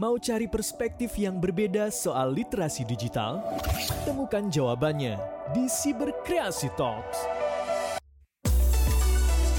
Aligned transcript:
Mau 0.00 0.16
cari 0.16 0.48
perspektif 0.48 1.12
yang 1.20 1.36
berbeda 1.36 1.92
soal 1.92 2.32
literasi 2.32 2.88
digital? 2.88 3.44
Temukan 4.08 4.48
jawabannya 4.48 5.20
di 5.52 5.68
Cyberkreasi 5.68 6.72
Talks. 6.72 7.28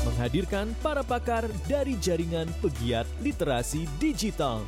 Menghadirkan 0.02 0.74
para 0.82 1.06
pakar 1.06 1.46
dari 1.70 1.94
jaringan 2.02 2.50
pegiat 2.58 3.06
literasi 3.22 3.86
digital. 4.02 4.66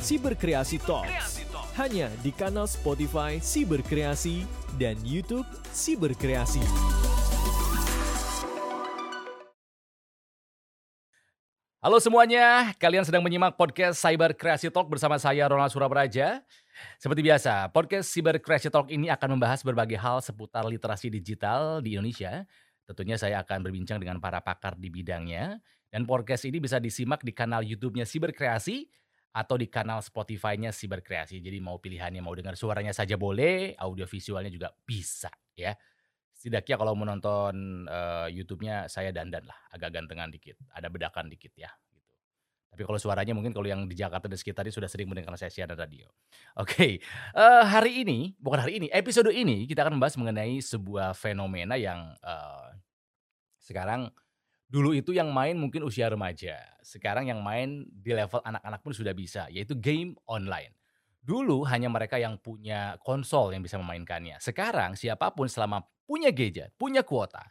Cyberkreasi 0.00 0.80
Talks. 0.80 1.44
Hanya 1.76 2.08
di 2.24 2.32
kanal 2.32 2.64
Spotify 2.64 3.36
Cyberkreasi 3.36 4.48
dan 4.80 4.96
YouTube 5.04 5.44
Cyberkreasi. 5.76 6.64
Halo 11.82 11.98
semuanya, 11.98 12.70
kalian 12.78 13.02
sedang 13.02 13.26
menyimak 13.26 13.58
podcast 13.58 13.98
Cyber 13.98 14.38
Creative 14.38 14.70
Talk 14.70 14.86
bersama 14.86 15.18
saya 15.18 15.50
Ronald 15.50 15.74
Surabraja. 15.74 16.38
Seperti 16.94 17.26
biasa, 17.26 17.74
podcast 17.74 18.06
Cyber 18.06 18.38
Creative 18.38 18.70
Talk 18.70 18.86
ini 18.86 19.10
akan 19.10 19.34
membahas 19.34 19.66
berbagai 19.66 19.98
hal 19.98 20.22
seputar 20.22 20.62
literasi 20.62 21.10
digital 21.10 21.82
di 21.82 21.98
Indonesia. 21.98 22.46
Tentunya 22.86 23.18
saya 23.18 23.42
akan 23.42 23.66
berbincang 23.66 23.98
dengan 23.98 24.22
para 24.22 24.38
pakar 24.38 24.78
di 24.78 24.94
bidangnya. 24.94 25.58
Dan 25.90 26.06
podcast 26.06 26.46
ini 26.46 26.62
bisa 26.62 26.78
disimak 26.78 27.26
di 27.26 27.34
kanal 27.34 27.66
YouTube-nya 27.66 28.06
Cyber 28.06 28.30
Kreasi 28.30 28.86
atau 29.34 29.58
di 29.58 29.66
kanal 29.66 30.06
Spotify-nya 30.06 30.70
Cyber 30.70 31.02
Kreasi. 31.02 31.42
Jadi 31.42 31.58
mau 31.58 31.82
pilihannya 31.82 32.22
mau 32.22 32.38
dengar 32.38 32.54
suaranya 32.54 32.94
saja 32.94 33.18
boleh, 33.18 33.74
audio 33.74 34.06
visualnya 34.06 34.54
juga 34.54 34.70
bisa 34.86 35.34
ya 35.58 35.74
setidaknya 36.42 36.74
kalau 36.74 36.98
mau 36.98 37.06
nonton 37.06 37.86
uh, 37.86 38.26
YouTube-nya 38.26 38.90
saya 38.90 39.14
dandan 39.14 39.46
lah, 39.46 39.54
agak 39.70 39.94
gantengan 39.94 40.26
dikit, 40.26 40.58
ada 40.74 40.90
bedakan 40.90 41.30
dikit 41.30 41.54
ya. 41.54 41.70
Gitu. 41.94 42.10
Tapi 42.66 42.82
kalau 42.82 42.98
suaranya 42.98 43.30
mungkin 43.30 43.54
kalau 43.54 43.70
yang 43.70 43.86
di 43.86 43.94
Jakarta 43.94 44.26
dan 44.26 44.34
sekitarnya 44.34 44.74
sudah 44.74 44.90
sering 44.90 45.06
mendengar 45.06 45.38
saya 45.38 45.54
siaran 45.54 45.78
radio. 45.78 46.10
Oke, 46.58 46.74
okay. 46.74 46.92
uh, 47.38 47.62
eh, 47.62 47.64
hari 47.70 48.02
ini, 48.02 48.34
bukan 48.42 48.58
hari 48.58 48.82
ini, 48.82 48.90
episode 48.90 49.30
ini 49.30 49.70
kita 49.70 49.86
akan 49.86 50.02
membahas 50.02 50.18
mengenai 50.18 50.58
sebuah 50.58 51.14
fenomena 51.14 51.78
yang 51.78 52.10
uh, 52.26 52.74
sekarang 53.62 54.10
dulu 54.66 54.98
itu 54.98 55.14
yang 55.14 55.30
main 55.30 55.54
mungkin 55.54 55.86
usia 55.86 56.10
remaja, 56.10 56.58
sekarang 56.82 57.30
yang 57.30 57.38
main 57.38 57.86
di 57.86 58.18
level 58.18 58.42
anak-anak 58.42 58.82
pun 58.82 58.90
sudah 58.90 59.14
bisa, 59.14 59.46
yaitu 59.46 59.78
game 59.78 60.18
online. 60.26 60.74
Dulu 61.22 61.62
hanya 61.70 61.86
mereka 61.86 62.18
yang 62.18 62.34
punya 62.42 62.98
konsol 62.98 63.54
yang 63.54 63.62
bisa 63.62 63.78
memainkannya. 63.78 64.42
Sekarang 64.42 64.98
siapa 64.98 65.30
pun 65.30 65.46
selama 65.46 65.86
punya 66.02 66.34
gadget, 66.34 66.74
punya 66.74 67.06
kuota, 67.06 67.46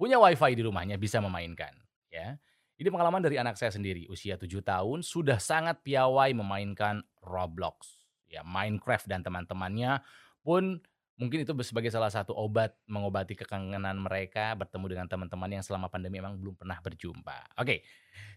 punya 0.00 0.16
wifi 0.16 0.56
di 0.56 0.64
rumahnya 0.64 0.96
bisa 0.96 1.20
memainkan. 1.20 1.76
Ya, 2.08 2.40
ini 2.80 2.88
pengalaman 2.88 3.20
dari 3.20 3.36
anak 3.36 3.60
saya 3.60 3.68
sendiri, 3.68 4.08
usia 4.08 4.40
7 4.40 4.48
tahun 4.64 5.04
sudah 5.04 5.36
sangat 5.36 5.84
piawai 5.84 6.32
memainkan 6.32 7.04
Roblox, 7.20 8.00
ya 8.32 8.40
Minecraft 8.42 9.06
dan 9.06 9.20
teman-temannya 9.20 10.00
pun 10.40 10.80
mungkin 11.20 11.44
itu 11.44 11.52
sebagai 11.62 11.92
salah 11.92 12.10
satu 12.10 12.32
obat 12.34 12.74
mengobati 12.88 13.36
kekangenan 13.36 14.00
mereka 14.00 14.56
bertemu 14.58 14.86
dengan 14.88 15.06
teman-teman 15.06 15.60
yang 15.60 15.62
selama 15.62 15.86
pandemi 15.86 16.18
memang 16.18 16.40
belum 16.40 16.56
pernah 16.56 16.80
berjumpa. 16.80 17.60
Oke, 17.60 17.84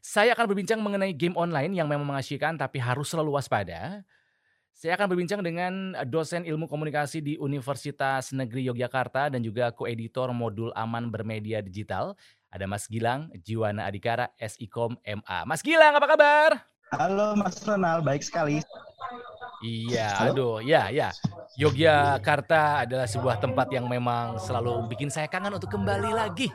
saya 0.03 0.35
akan 0.35 0.45
berbincang 0.51 0.83
mengenai 0.83 1.15
game 1.15 1.33
online 1.33 1.73
yang 1.73 1.87
memang 1.87 2.05
mengasyikkan 2.05 2.59
tapi 2.59 2.77
harus 2.77 3.09
selalu 3.09 3.39
waspada 3.39 4.05
saya 4.75 4.99
akan 4.99 5.07
berbincang 5.07 5.39
dengan 5.39 5.95
dosen 6.03 6.43
ilmu 6.43 6.67
komunikasi 6.67 7.23
di 7.23 7.33
Universitas 7.39 8.35
Negeri 8.35 8.67
Yogyakarta 8.67 9.31
dan 9.31 9.39
juga 9.39 9.71
koeditor 9.71 10.35
modul 10.35 10.75
aman 10.75 11.07
bermedia 11.07 11.63
digital. 11.63 12.11
Ada 12.51 12.67
Mas 12.67 12.83
Gilang 12.91 13.31
Jiwana 13.39 13.87
Adikara, 13.87 14.35
SIKOM 14.35 14.99
MA. 14.99 15.39
Mas 15.47 15.63
Gilang, 15.63 15.95
apa 15.95 16.07
kabar? 16.11 16.49
Halo 16.91 17.39
Mas 17.39 17.63
Ronald, 17.63 18.03
baik 18.03 18.19
sekali. 18.19 18.59
Iya, 19.63 20.11
Halo? 20.19 20.31
aduh, 20.35 20.55
ya, 20.59 20.91
ya. 20.91 21.15
Yogyakarta 21.55 22.83
adalah 22.83 23.07
sebuah 23.07 23.39
tempat 23.39 23.71
yang 23.71 23.87
memang 23.87 24.43
selalu 24.43 24.91
bikin 24.91 25.07
saya 25.07 25.31
kangen 25.31 25.55
untuk 25.55 25.71
kembali 25.71 26.11
lagi. 26.11 26.51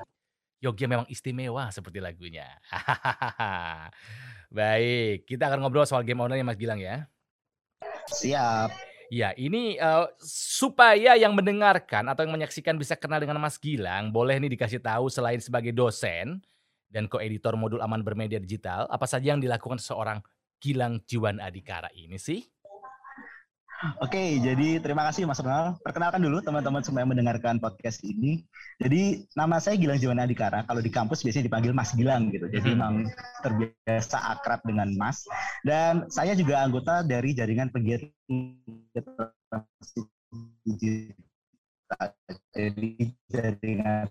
Yogya 0.60 0.92
memang 0.92 1.08
istimewa 1.08 1.72
seperti 1.72 2.04
lagunya. 2.04 2.44
Baik, 4.52 5.24
kita 5.24 5.48
akan 5.48 5.64
ngobrol 5.64 5.88
soal 5.88 6.04
game 6.04 6.20
online 6.20 6.44
ya 6.44 6.48
Mas 6.52 6.60
Gilang 6.60 6.84
ya. 6.84 7.08
Siap. 8.08 8.70
Ya, 9.10 9.34
ini 9.34 9.74
uh, 9.82 10.06
supaya 10.22 11.18
yang 11.18 11.34
mendengarkan 11.34 12.06
atau 12.06 12.22
yang 12.22 12.38
menyaksikan 12.38 12.78
bisa 12.78 12.94
kenal 12.94 13.18
dengan 13.18 13.42
Mas 13.42 13.58
Gilang, 13.58 14.14
boleh 14.14 14.38
nih 14.38 14.54
dikasih 14.54 14.78
tahu 14.78 15.10
selain 15.10 15.42
sebagai 15.42 15.74
dosen 15.74 16.38
dan 16.86 17.10
koeditor 17.10 17.58
modul 17.58 17.82
aman 17.82 18.06
bermedia 18.06 18.38
digital, 18.38 18.86
apa 18.86 19.10
saja 19.10 19.34
yang 19.34 19.42
dilakukan 19.42 19.82
seorang 19.82 20.22
Gilang 20.62 21.02
Jiwan 21.10 21.42
Adikara 21.42 21.90
ini 21.90 22.22
sih? 22.22 22.46
Oke, 24.04 24.36
jadi 24.44 24.76
terima 24.76 25.08
kasih 25.08 25.24
Mas 25.24 25.40
Ronald. 25.40 25.80
Perkenalkan 25.80 26.20
dulu 26.20 26.44
teman-teman 26.44 26.84
semua 26.84 27.00
yang 27.00 27.16
mendengarkan 27.16 27.56
podcast 27.56 28.04
ini. 28.04 28.44
Jadi 28.76 29.24
nama 29.32 29.56
saya 29.56 29.80
Gilang 29.80 29.96
Jiwana 29.96 30.28
Adikara. 30.28 30.68
Kalau 30.68 30.84
di 30.84 30.92
kampus 30.92 31.24
biasanya 31.24 31.48
dipanggil 31.48 31.72
Mas 31.72 31.96
Gilang 31.96 32.28
gitu. 32.28 32.44
Jadi 32.52 32.60
hmm. 32.60 32.76
memang 32.76 32.94
terbiasa 33.40 34.36
akrab 34.36 34.60
dengan 34.68 34.92
Mas. 35.00 35.24
Dan 35.64 36.12
saya 36.12 36.36
juga 36.36 36.60
anggota 36.60 37.00
dari 37.00 37.32
jaringan 37.32 37.72
pegiat 37.72 38.04
jadi 42.54 43.10
jaringan 43.26 44.06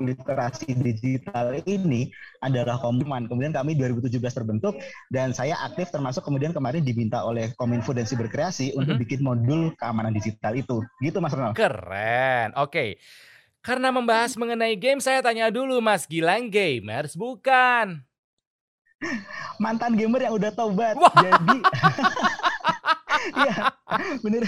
literasi 0.00 0.72
digital 0.72 1.52
ini 1.68 2.08
adalah 2.40 2.80
Kominfo. 2.80 3.12
Kemudian 3.28 3.52
kami 3.52 3.76
2017 3.76 4.20
terbentuk 4.32 4.76
dan 5.12 5.36
saya 5.36 5.56
aktif 5.64 5.92
termasuk 5.92 6.24
kemudian 6.24 6.56
kemarin 6.56 6.80
diminta 6.80 7.24
oleh 7.24 7.52
Kominfo 7.60 7.92
dan 7.92 8.08
Siberkreasi 8.08 8.72
mm-hmm. 8.72 8.80
untuk 8.80 8.94
bikin 9.04 9.20
modul 9.20 9.72
keamanan 9.76 10.16
digital 10.16 10.56
itu. 10.56 10.80
Gitu 11.04 11.20
Mas 11.20 11.36
Ronald. 11.36 11.56
Keren. 11.56 12.56
Oke. 12.56 12.72
Okay. 12.72 12.90
Karena 13.60 13.90
membahas 13.90 14.38
mengenai 14.38 14.78
game, 14.78 15.02
saya 15.02 15.18
tanya 15.18 15.50
dulu 15.50 15.82
Mas 15.82 16.06
Gilang 16.06 16.46
gamers 16.46 17.18
bukan? 17.18 17.98
Mantan 19.58 19.98
gamer 19.98 20.30
yang 20.30 20.38
udah 20.38 20.54
tobat. 20.54 20.94
Wah. 20.94 21.10
Jadi 21.18 21.58
Iya, 23.32 23.54
bener. 24.24 24.42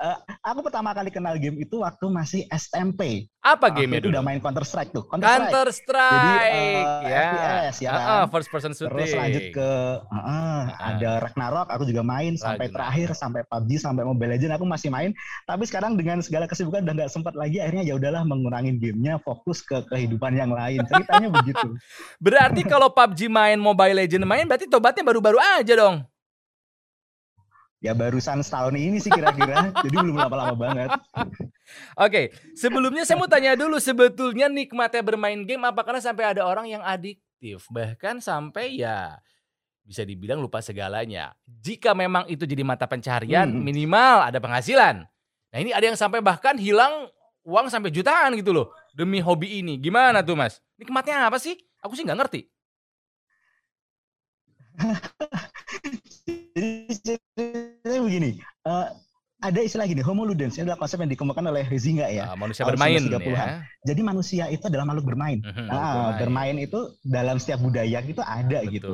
uh, 0.00 0.16
aku 0.44 0.60
pertama 0.66 0.90
kali 0.92 1.08
kenal 1.12 1.36
game 1.40 1.60
itu 1.62 1.80
waktu 1.80 2.06
masih 2.10 2.42
SMP. 2.52 3.30
Apa 3.40 3.72
game 3.72 3.96
itu? 3.96 4.12
Udah 4.12 4.20
main 4.20 4.36
Counter 4.40 4.64
Strike 4.68 4.92
tuh. 4.92 5.08
Counter, 5.08 5.24
Counter 5.24 5.68
Strike. 5.72 6.12
Jadi 6.12 6.80
uh, 6.84 7.00
ya. 7.08 7.22
FPS 7.32 7.76
ya 7.80 7.90
kan. 7.90 8.00
Uh, 8.00 8.12
uh, 8.12 8.24
first 8.28 8.48
person 8.52 8.72
shooting. 8.76 8.92
Terus 8.92 9.12
lanjut 9.16 9.44
ke 9.56 9.70
uh, 9.96 10.12
uh, 10.12 10.28
uh. 10.28 10.60
ada 10.76 11.10
Ragnarok. 11.24 11.68
Aku 11.72 11.84
juga 11.88 12.04
main 12.04 12.36
Ragnarok. 12.36 12.44
sampai 12.44 12.66
terakhir 12.68 13.08
sampai 13.16 13.40
PUBG 13.48 13.70
sampai 13.80 14.02
Mobile 14.04 14.30
Legends 14.36 14.54
aku 14.60 14.66
masih 14.68 14.88
main. 14.92 15.10
Tapi 15.48 15.64
sekarang 15.64 15.96
dengan 15.96 16.20
segala 16.20 16.44
kesibukan 16.44 16.84
udah 16.84 16.94
nggak 17.04 17.12
sempat 17.12 17.32
lagi. 17.32 17.64
Akhirnya 17.64 17.84
ya 17.88 17.96
udahlah 17.96 18.22
mengurangin 18.28 18.76
gamenya, 18.76 19.16
fokus 19.24 19.64
ke 19.64 19.80
kehidupan 19.88 20.36
yang 20.36 20.52
lain. 20.52 20.84
Ceritanya 20.84 21.28
begitu. 21.32 21.68
Berarti 22.24 22.60
kalau 22.68 22.92
PUBG 22.92 23.32
main, 23.32 23.56
Mobile 23.56 24.04
Legends 24.04 24.28
main, 24.28 24.44
berarti 24.44 24.68
tobatnya 24.68 25.00
baru-baru 25.00 25.40
aja 25.40 25.72
dong. 25.72 26.04
Ya 27.80 27.96
barusan 27.96 28.44
setahun 28.44 28.76
ini 28.76 29.00
sih 29.00 29.08
kira-kira, 29.08 29.72
jadi 29.80 29.96
belum 30.04 30.20
lama-lama 30.20 30.52
banget. 30.52 30.92
Oke, 31.96 32.28
sebelumnya 32.52 33.08
saya 33.08 33.16
mau 33.16 33.24
tanya 33.24 33.56
dulu 33.56 33.80
sebetulnya 33.80 34.52
nikmatnya 34.52 35.00
bermain 35.00 35.40
game 35.48 35.64
apakah 35.64 35.96
sampai 35.96 36.36
ada 36.36 36.44
orang 36.44 36.68
yang 36.68 36.84
adiktif, 36.84 37.64
bahkan 37.72 38.20
sampai 38.20 38.76
ya 38.76 39.16
bisa 39.80 40.04
dibilang 40.04 40.44
lupa 40.44 40.60
segalanya. 40.60 41.32
Jika 41.48 41.96
memang 41.96 42.28
itu 42.28 42.44
jadi 42.44 42.60
mata 42.60 42.84
pencarian, 42.84 43.48
hmm. 43.48 43.64
minimal 43.64 44.28
ada 44.28 44.36
penghasilan. 44.36 45.08
Nah 45.50 45.58
ini 45.58 45.72
ada 45.72 45.88
yang 45.88 45.96
sampai 45.96 46.20
bahkan 46.20 46.60
hilang 46.60 47.08
uang 47.48 47.72
sampai 47.72 47.88
jutaan 47.88 48.36
gitu 48.36 48.52
loh 48.52 48.76
demi 48.92 49.24
hobi 49.24 49.64
ini. 49.64 49.80
Gimana 49.80 50.20
tuh 50.20 50.36
mas? 50.36 50.60
Nikmatnya 50.76 51.26
apa 51.26 51.40
sih? 51.40 51.56
Aku 51.80 51.96
sih 51.96 52.04
nggak 52.04 52.28
ngerti. 52.28 52.44
Jadi 56.60 57.69
begini, 58.10 58.42
uh, 58.66 58.90
ada 59.40 59.56
istilah 59.64 59.88
gini, 59.88 60.04
homo 60.04 60.28
ludens, 60.28 60.60
ini 60.60 60.68
adalah 60.68 60.84
konsep 60.84 61.00
yang 61.00 61.08
dikemukakan 61.16 61.48
oleh 61.48 61.64
Huizinga 61.64 62.12
ya. 62.12 62.28
Uh, 62.28 62.36
manusia 62.36 62.60
bermain 62.68 63.00
ya. 63.00 63.64
Jadi 63.88 64.00
manusia 64.04 64.44
itu 64.52 64.60
adalah 64.68 64.84
makhluk 64.84 65.16
bermain. 65.16 65.40
Uh, 65.40 65.64
nah, 65.64 66.12
bermain. 66.20 66.60
itu 66.60 66.92
dalam 67.00 67.40
setiap 67.40 67.64
budaya 67.64 68.04
itu 68.04 68.20
ada 68.20 68.60
Betul. 68.60 68.74
gitu. 68.76 68.92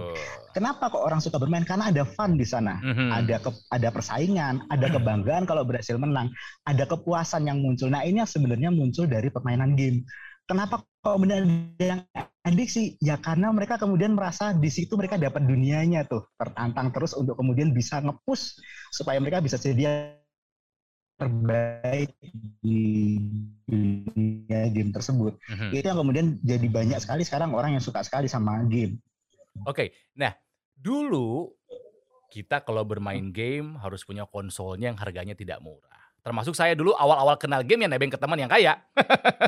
Kenapa 0.54 0.86
kok 0.86 1.02
orang 1.02 1.18
suka 1.18 1.42
bermain? 1.42 1.66
Karena 1.66 1.90
ada 1.90 2.06
fun 2.06 2.38
di 2.38 2.46
sana. 2.46 2.78
-huh. 2.78 3.10
Ada 3.10 3.42
ke, 3.42 3.50
ada 3.74 3.88
persaingan, 3.90 4.70
ada 4.70 4.86
kebanggaan 4.86 5.50
kalau 5.50 5.66
berhasil 5.66 5.98
menang, 5.98 6.30
ada 6.62 6.86
kepuasan 6.86 7.42
yang 7.50 7.58
muncul. 7.58 7.90
Nah, 7.90 8.06
ini 8.06 8.22
yang 8.22 8.30
sebenarnya 8.30 8.70
muncul 8.70 9.10
dari 9.10 9.26
permainan 9.34 9.74
game. 9.74 10.06
Kenapa 10.46 10.78
kok 11.02 11.18
benar 11.18 11.42
yang 11.82 12.06
adiksi? 12.46 12.94
Ya 13.02 13.18
karena 13.18 13.50
mereka 13.50 13.76
kemudian 13.76 14.14
merasa 14.14 14.54
di 14.54 14.70
situ 14.70 14.94
mereka 14.94 15.18
dapat 15.18 15.42
dunianya 15.42 16.06
tuh, 16.06 16.30
tertantang 16.38 16.94
terus 16.94 17.12
untuk 17.18 17.34
kemudian 17.34 17.74
bisa 17.74 17.98
ngepush 17.98 18.62
supaya 18.94 19.18
mereka 19.18 19.42
bisa 19.42 19.58
jadi 19.58 20.14
terbaik 21.16 22.12
di 22.62 23.18
dunia 23.66 24.70
game 24.70 24.94
tersebut. 24.94 25.34
Mm-hmm. 25.48 25.70
Itu 25.74 25.86
yang 25.90 25.98
kemudian 25.98 26.26
jadi 26.44 26.66
banyak 26.70 26.98
sekali 27.02 27.26
sekarang 27.26 27.56
orang 27.56 27.74
yang 27.74 27.82
suka 27.82 28.04
sekali 28.06 28.30
sama 28.30 28.62
game. 28.68 29.00
Oke, 29.64 29.72
okay. 29.72 29.88
nah 30.12 30.36
dulu 30.76 31.56
kita 32.28 32.60
kalau 32.60 32.84
bermain 32.84 33.32
game 33.32 33.80
harus 33.80 34.04
punya 34.04 34.28
konsolnya 34.28 34.92
yang 34.92 35.00
harganya 35.00 35.32
tidak 35.32 35.56
murah. 35.64 35.96
Termasuk 36.20 36.58
saya 36.58 36.76
dulu 36.76 36.92
awal-awal 36.92 37.38
kenal 37.40 37.64
game 37.64 37.86
yang 37.86 37.92
nebeng 37.94 38.12
ke 38.12 38.18
teman 38.20 38.36
yang 38.36 38.50
kaya. 38.50 38.82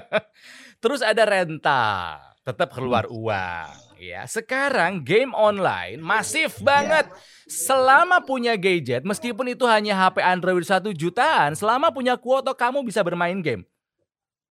Terus 0.83 1.03
ada 1.03 1.27
rental, 1.27 2.38
tetap 2.49 2.73
keluar 2.73 3.05
hmm. 3.05 3.13
uang. 3.13 3.73
Ya, 4.01 4.25
sekarang 4.25 5.05
game 5.05 5.37
online 5.37 6.01
masif 6.01 6.57
banget. 6.65 7.05
Selama 7.49 8.21
punya 8.21 8.57
gadget, 8.57 9.05
meskipun 9.05 9.53
itu 9.53 9.65
hanya 9.65 9.97
HP 9.97 10.21
Android 10.21 10.65
satu 10.65 10.93
jutaan, 10.93 11.57
selama 11.57 11.89
punya 11.89 12.17
kuota 12.17 12.53
kamu 12.53 12.85
bisa 12.85 13.01
bermain 13.01 13.37
game. 13.41 13.65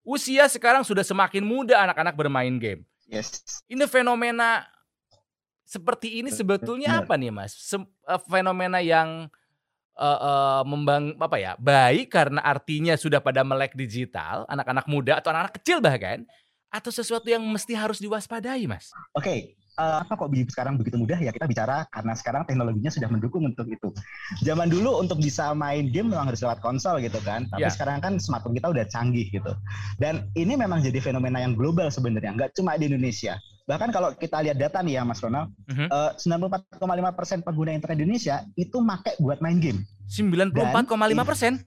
Usia 0.01 0.49
sekarang 0.49 0.81
sudah 0.81 1.05
semakin 1.05 1.45
muda 1.45 1.77
anak-anak 1.85 2.17
bermain 2.17 2.53
game. 2.57 2.81
Yes. 3.07 3.63
Ini 3.69 3.85
fenomena 3.87 4.65
seperti 5.67 6.23
ini 6.23 6.31
sebetulnya 6.31 7.03
apa 7.03 7.15
nih 7.19 7.31
Mas? 7.31 7.55
Sem 7.55 7.83
uh, 7.83 8.21
fenomena 8.27 8.79
yang 8.81 9.27
uh, 9.95 10.19
uh, 10.19 10.61
membang 10.65 11.15
apa 11.19 11.37
ya? 11.39 11.53
Baik 11.59 12.11
karena 12.11 12.39
artinya 12.43 12.97
sudah 12.99 13.23
pada 13.23 13.45
melek 13.45 13.77
digital, 13.77 14.43
anak-anak 14.49 14.87
muda 14.89 15.19
atau 15.19 15.31
anak-anak 15.31 15.55
kecil 15.59 15.79
bahkan 15.79 16.25
atau 16.71 16.91
sesuatu 16.91 17.27
yang 17.27 17.43
mesti 17.43 17.73
harus 17.73 17.97
diwaspadai, 17.97 18.67
Mas? 18.67 18.91
Oke, 19.15 19.23
okay. 19.23 19.39
Uh, 19.77 20.01
apa 20.01 20.17
kok 20.17 20.33
sekarang 20.33 20.73
begitu 20.73 20.97
mudah 20.97 21.21
ya 21.21 21.29
kita 21.29 21.45
bicara 21.45 21.85
karena 21.93 22.17
sekarang 22.17 22.49
teknologinya 22.49 22.89
sudah 22.89 23.13
mendukung 23.13 23.45
untuk 23.45 23.69
itu. 23.69 23.93
Zaman 24.41 24.73
dulu 24.73 24.97
untuk 24.97 25.21
bisa 25.21 25.53
main 25.53 25.93
game 25.93 26.09
memang 26.09 26.33
harus 26.33 26.41
lewat 26.41 26.65
konsol 26.65 26.97
gitu 26.97 27.21
kan, 27.21 27.45
tapi 27.53 27.61
yeah. 27.61 27.69
sekarang 27.69 28.01
kan 28.01 28.17
smartphone 28.17 28.57
kita 28.57 28.73
udah 28.73 28.89
canggih 28.89 29.29
gitu. 29.29 29.53
Dan 30.01 30.33
ini 30.33 30.57
memang 30.57 30.81
jadi 30.81 30.97
fenomena 30.97 31.45
yang 31.45 31.53
global 31.53 31.93
sebenarnya, 31.93 32.33
nggak 32.33 32.57
cuma 32.57 32.73
di 32.73 32.89
Indonesia. 32.89 33.37
Bahkan 33.69 33.93
kalau 33.93 34.17
kita 34.17 34.41
lihat 34.41 34.57
data 34.57 34.81
nih 34.81 34.97
ya 34.97 35.03
Mas 35.05 35.21
Ronald, 35.21 35.53
uh-huh. 35.69 35.93
uh, 35.93 36.11
94,5 36.17 36.81
persen 37.13 37.37
pengguna 37.45 37.75
internet 37.75 38.01
Indonesia 38.01 38.41
itu 38.57 38.81
make 38.81 39.13
buat 39.21 39.43
main 39.45 39.61
game. 39.61 39.85
94,5 40.09 40.87
persen? 41.21 41.61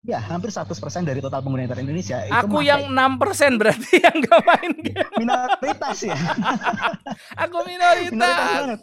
Ya, 0.00 0.16
hampir 0.16 0.48
100% 0.48 0.72
dari 1.04 1.20
total 1.20 1.44
pengguna 1.44 1.68
internet 1.68 1.84
Indonesia. 1.84 2.24
Aku 2.40 2.64
itu 2.64 2.72
yang 2.72 2.88
enam 2.88 3.20
persen 3.20 3.60
berarti 3.60 4.00
yang 4.00 4.16
gak 4.24 4.40
main 4.48 4.72
game. 4.88 5.12
Minoritas 5.20 5.98
ya. 6.00 6.16
Aku 7.44 7.56
minoritas. 7.68 8.16
minoritas 8.16 8.48
banget. 8.56 8.80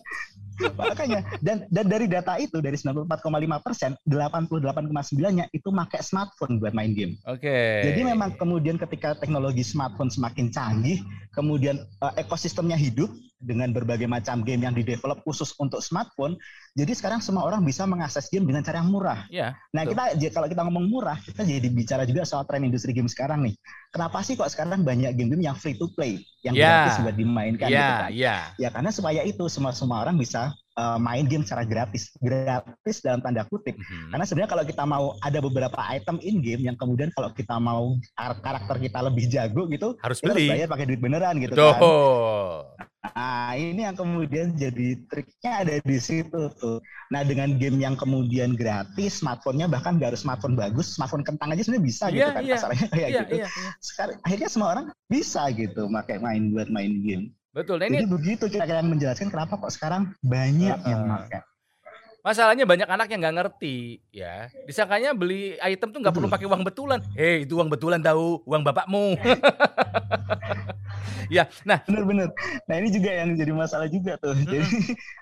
Makanya 0.58 1.22
dan 1.38 1.69
dan 1.69 1.86
dari 1.86 2.10
data 2.10 2.34
itu 2.42 2.58
dari 2.58 2.74
94,5 2.74 3.14
persen, 3.62 3.94
88,9-nya 4.10 5.46
itu 5.54 5.69
pakai 5.69 6.02
smartphone 6.02 6.58
buat 6.58 6.74
main 6.74 6.98
game. 6.98 7.14
Oke. 7.30 7.46
Okay. 7.46 7.94
Jadi 7.94 8.02
memang 8.02 8.34
kemudian 8.42 8.81
ketika 8.81 9.14
teknologi 9.22 9.62
smartphone 9.62 10.10
semakin 10.10 10.50
canggih, 10.50 11.02
kemudian 11.34 11.86
uh, 12.02 12.14
ekosistemnya 12.18 12.78
hidup 12.78 13.10
dengan 13.38 13.69
berbagai 13.69 14.10
macam 14.10 14.42
game 14.42 14.66
yang 14.66 14.74
didevelop 14.74 15.22
khusus 15.22 15.54
untuk 15.62 15.78
smartphone, 15.86 16.34
jadi 16.74 16.89
sekarang 16.98 17.22
semua 17.22 17.45
orang 17.45 17.62
bisa 17.62 17.86
mengakses 17.86 18.28
game 18.34 18.50
dengan 18.50 18.66
cara 18.66 18.81
yang 18.81 18.89
murah. 18.89 19.30
Yeah, 19.30 19.54
nah 19.72 19.86
betul. 19.86 20.18
kita 20.18 20.34
kalau 20.34 20.48
kita 20.50 20.62
ngomong 20.66 20.86
murah, 20.89 21.18
kita 21.22 21.45
jadi 21.45 21.69
bicara 21.69 22.04
juga 22.10 22.25
soal 22.25 22.50
tren 22.50 22.66
industri 22.66 22.98
game 22.98 23.10
sekarang 23.10 23.45
nih. 23.45 23.54
Kenapa 23.94 24.25
sih 24.25 24.34
kok 24.34 24.50
sekarang 24.50 24.81
banyak 24.81 25.13
game-game 25.13 25.45
yang 25.45 25.57
free 25.57 25.78
to 25.78 25.86
play, 25.94 26.25
yang 26.42 26.57
yeah. 26.57 26.89
gratis 26.89 26.98
buat 27.06 27.16
dimainkan? 27.16 27.69
Yeah, 27.69 27.78
gitu 27.78 27.94
kan? 27.94 28.10
yeah. 28.13 28.42
Ya 28.57 28.69
karena 28.74 28.89
supaya 28.89 29.22
itu 29.22 29.45
semua 29.48 29.72
semua 29.72 30.01
orang 30.01 30.18
bisa 30.18 30.57
uh, 30.78 30.98
main 31.02 31.26
game 31.26 31.44
secara 31.44 31.66
gratis, 31.66 32.14
gratis 32.22 33.02
dalam 33.02 33.20
tanda 33.20 33.44
kutip. 33.50 33.76
Mm-hmm. 33.76 34.14
Karena 34.14 34.26
sebenarnya 34.26 34.52
kalau 34.54 34.64
kita 34.64 34.84
mau 34.86 35.06
ada 35.26 35.40
beberapa 35.42 35.80
item 35.90 36.22
in 36.22 36.40
game 36.40 36.64
yang 36.70 36.78
kemudian 36.78 37.10
kalau 37.18 37.34
kita 37.34 37.58
mau 37.58 37.98
karakter 38.16 38.78
kita 38.78 39.00
lebih 39.02 39.26
jago 39.28 39.66
gitu, 39.68 39.98
harus 40.06 40.22
beli. 40.22 40.48
Harus 40.48 40.54
bayar 40.54 40.68
pakai 40.70 40.86
duit 40.86 41.02
beneran 41.02 41.36
gitu 41.42 41.58
Betul. 41.58 41.74
kan. 41.74 42.88
Nah, 43.16 43.56
ini 43.56 43.88
yang 43.88 43.96
kemudian 43.96 44.58
jadi 44.58 45.00
triknya 45.08 45.52
ada 45.64 45.74
di 45.80 45.98
situ 46.02 46.52
tuh. 46.60 46.84
Nah, 47.14 47.24
dengan 47.24 47.56
game 47.56 47.80
yang 47.80 47.96
kemudian 47.96 48.58
gratis, 48.58 49.24
smartphone-nya 49.24 49.72
bahkan 49.72 49.96
nggak 49.96 50.12
harus 50.12 50.28
smartphone 50.28 50.60
bagus, 50.60 50.98
smartphone 50.98 51.24
kentang 51.24 51.56
aja 51.56 51.64
sebenarnya 51.64 51.86
bisa 51.88 52.06
yeah, 52.12 52.12
gitu 52.12 52.30
kan 52.36 52.44
yeah. 52.44 52.60
kayak 52.92 53.10
yeah, 53.10 53.22
gitu. 53.24 53.36
Yeah, 53.40 53.50
yeah. 53.50 53.74
Sekarang 53.80 54.18
akhirnya 54.28 54.50
semua 54.52 54.70
orang 54.76 54.86
bisa 55.08 55.42
gitu 55.56 55.82
pakai 55.88 56.18
main 56.20 56.52
buat 56.52 56.68
main 56.68 56.94
game. 57.06 57.26
Betul. 57.57 57.81
Nah, 57.81 57.89
ini 57.89 57.98
Jadi 58.06 58.09
begitu 58.13 58.44
kira-kira 58.45 58.86
yang 58.86 58.94
menjelaskan 58.94 59.33
kenapa 59.33 59.57
kok 59.57 59.74
sekarang 59.74 60.13
banyak 60.21 60.77
uh, 60.77 60.86
yang 60.86 61.01
pakai. 61.09 61.42
Masalahnya 62.21 62.65
banyak 62.68 62.89
anak 62.92 63.07
yang 63.09 63.19
nggak 63.24 63.38
ngerti, 63.39 64.04
ya. 64.13 64.51
Disangkanya 64.68 65.15
beli 65.15 65.56
item 65.63 65.89
tuh 65.95 66.00
nggak 66.04 66.13
perlu 66.13 66.27
pakai 66.27 66.45
uang 66.45 66.62
betulan. 66.62 67.00
Hei, 67.15 67.48
itu 67.48 67.56
uang 67.56 67.71
betulan 67.71 68.04
tahu, 68.04 68.44
uang 68.44 68.62
bapakmu. 68.68 69.15
ya, 71.36 71.48
nah. 71.63 71.81
Bener-bener. 71.88 72.30
Nah 72.68 72.75
ini 72.77 72.89
juga 72.92 73.09
yang 73.15 73.31
jadi 73.33 73.51
masalah 73.56 73.88
juga 73.88 74.19
tuh. 74.19 74.36
Jadi, 74.38 74.59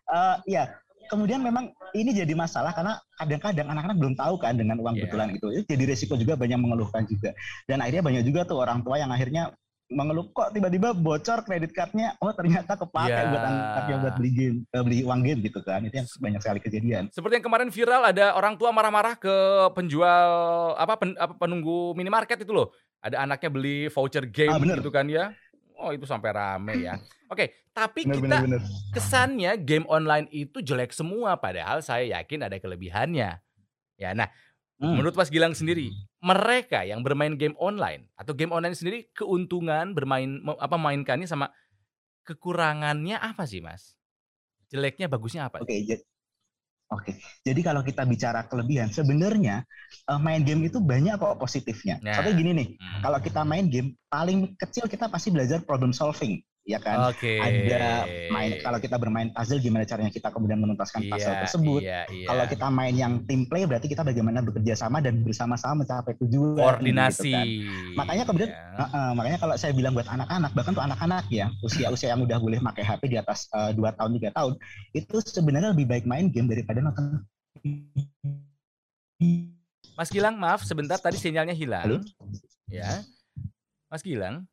uh, 0.10 0.42
ya 0.58 0.66
kemudian 1.06 1.46
memang 1.46 1.70
ini 1.94 2.10
jadi 2.10 2.34
masalah 2.34 2.74
karena 2.74 2.98
kadang-kadang 3.22 3.68
anak-anak 3.70 3.98
belum 4.02 4.16
tahu 4.18 4.36
kan 4.42 4.58
dengan 4.58 4.82
uang 4.82 4.98
yeah. 4.98 5.04
betulan 5.06 5.30
itu. 5.32 5.48
Itu 5.54 5.66
jadi 5.78 5.84
resiko 5.86 6.18
juga 6.18 6.34
banyak 6.34 6.58
mengeluhkan 6.58 7.06
juga. 7.06 7.38
Dan 7.70 7.86
akhirnya 7.86 8.02
banyak 8.02 8.24
juga 8.26 8.50
tuh 8.50 8.60
orang 8.66 8.82
tua 8.82 8.98
yang 8.98 9.14
akhirnya 9.14 9.54
mengeluh 9.86 10.34
kok 10.34 10.50
tiba-tiba 10.50 10.98
bocor 10.98 11.46
kredit 11.46 11.70
cardnya? 11.70 12.18
Oh 12.18 12.34
ternyata 12.34 12.74
kepake 12.74 13.14
yeah. 13.14 13.30
buat 13.30 13.44
anaknya 13.46 13.98
buat 14.02 14.16
beli 14.18 14.32
game 14.34 14.58
eh, 14.74 14.82
beli 14.82 14.98
uang 15.06 15.22
game 15.22 15.40
gitu 15.46 15.62
kan. 15.62 15.86
Itu 15.86 15.96
yang 16.02 16.08
banyak 16.10 16.42
sekali 16.42 16.60
kejadian. 16.62 17.04
Seperti 17.14 17.38
yang 17.38 17.46
kemarin 17.46 17.70
viral 17.70 18.02
ada 18.10 18.34
orang 18.34 18.58
tua 18.58 18.74
marah-marah 18.74 19.14
ke 19.18 19.36
penjual 19.78 20.30
apa, 20.74 20.94
pen, 20.98 21.14
apa 21.18 21.34
penunggu 21.38 21.94
minimarket 21.94 22.42
itu 22.42 22.54
loh. 22.54 22.74
Ada 23.06 23.22
anaknya 23.22 23.50
beli 23.54 23.78
voucher 23.94 24.26
game 24.26 24.58
ah, 24.58 24.62
gitu 24.82 24.90
kan 24.90 25.06
ya. 25.06 25.30
Oh 25.78 25.94
itu 25.94 26.10
sampai 26.10 26.34
rame 26.34 26.82
ya. 26.82 26.98
Oke 27.30 27.30
okay, 27.30 27.48
tapi 27.74 28.06
bener, 28.06 28.16
kita 28.22 28.38
bener, 28.42 28.62
bener. 28.62 28.62
kesannya 28.94 29.52
game 29.62 29.86
online 29.90 30.30
itu 30.34 30.62
jelek 30.62 30.94
semua 30.94 31.38
padahal 31.38 31.82
saya 31.86 32.22
yakin 32.22 32.50
ada 32.50 32.58
kelebihannya. 32.58 33.38
Ya 33.96 34.12
nah 34.18 34.30
Hmm. 34.76 35.00
Menurut 35.00 35.16
Mas 35.16 35.32
Gilang 35.32 35.56
sendiri, 35.56 35.96
mereka 36.26 36.82
yang 36.82 37.06
bermain 37.06 37.38
game 37.38 37.54
online 37.62 38.10
atau 38.18 38.34
game 38.34 38.50
online 38.50 38.74
sendiri 38.74 39.14
keuntungan 39.14 39.94
bermain 39.94 40.42
apa 40.58 40.74
mainkannya 40.74 41.30
sama 41.30 41.54
kekurangannya 42.26 43.22
apa 43.22 43.46
sih, 43.46 43.62
Mas? 43.62 43.94
Jeleknya 44.74 45.06
bagusnya 45.06 45.46
apa? 45.46 45.62
Oke, 45.62 45.86
okay, 45.86 46.02
Oke, 46.94 47.18
jadi 47.42 47.66
kalau 47.66 47.82
kita 47.82 48.06
bicara 48.06 48.46
kelebihan, 48.46 48.94
sebenarnya 48.94 49.66
uh, 50.06 50.22
main 50.22 50.46
game 50.46 50.70
itu 50.70 50.78
banyak 50.78 51.18
kok 51.18 51.42
positifnya. 51.42 51.98
Nah. 52.06 52.14
Soalnya 52.14 52.38
gini 52.38 52.52
nih, 52.54 52.68
hmm. 52.78 53.02
kalau 53.02 53.18
kita 53.26 53.42
main 53.42 53.66
game, 53.74 53.98
paling 54.06 54.54
kecil 54.54 54.86
kita 54.86 55.10
pasti 55.10 55.34
belajar 55.34 55.66
problem 55.66 55.90
solving 55.90 56.46
ya 56.66 56.82
kan 56.82 57.14
okay. 57.14 57.38
ada 57.38 58.10
main 58.34 58.58
kalau 58.58 58.82
kita 58.82 58.98
bermain 58.98 59.30
puzzle 59.30 59.62
gimana 59.62 59.86
caranya 59.86 60.10
kita 60.10 60.34
kemudian 60.34 60.58
menuntaskan 60.58 61.06
puzzle 61.06 61.30
yeah, 61.30 61.42
tersebut 61.46 61.82
yeah, 61.86 62.04
yeah. 62.10 62.26
kalau 62.26 62.44
kita 62.50 62.68
main 62.74 62.94
yang 62.98 63.22
team 63.30 63.46
play 63.46 63.70
berarti 63.70 63.86
kita 63.86 64.02
bagaimana 64.02 64.42
bekerja 64.42 64.74
sama 64.74 64.98
dan 64.98 65.22
bersama-sama 65.22 65.86
mencapai 65.86 66.18
tujuan 66.26 66.58
koordinasi 66.58 67.22
gitu 67.30 67.38
kan. 67.38 67.46
makanya 67.94 68.24
kemudian 68.26 68.50
yeah. 68.50 68.82
uh, 68.82 68.98
uh, 68.98 69.12
makanya 69.14 69.38
kalau 69.38 69.56
saya 69.62 69.78
bilang 69.78 69.94
buat 69.94 70.10
anak-anak 70.10 70.52
bahkan 70.58 70.74
tuh 70.74 70.84
anak-anak 70.90 71.24
ya 71.30 71.46
usia-usia 71.62 72.18
yang 72.18 72.26
udah 72.26 72.38
boleh 72.42 72.58
pakai 72.58 72.82
HP 72.82 73.02
di 73.14 73.18
atas 73.22 73.46
uh, 73.54 73.70
2 73.70 73.86
tahun 74.02 74.12
tiga 74.18 74.30
tahun 74.34 74.54
itu 74.98 75.16
sebenarnya 75.22 75.70
lebih 75.78 75.86
baik 75.86 76.10
main 76.10 76.34
game 76.34 76.50
daripada 76.50 76.82
nonton 76.82 77.22
Mas 79.94 80.10
Gilang 80.10 80.34
maaf 80.42 80.66
sebentar 80.66 80.98
tadi 80.98 81.22
sinyalnya 81.22 81.54
hilang 81.54 81.86
Halo? 81.86 81.98
ya 82.74 83.06
Mas 83.86 84.02
Gilang 84.02 84.50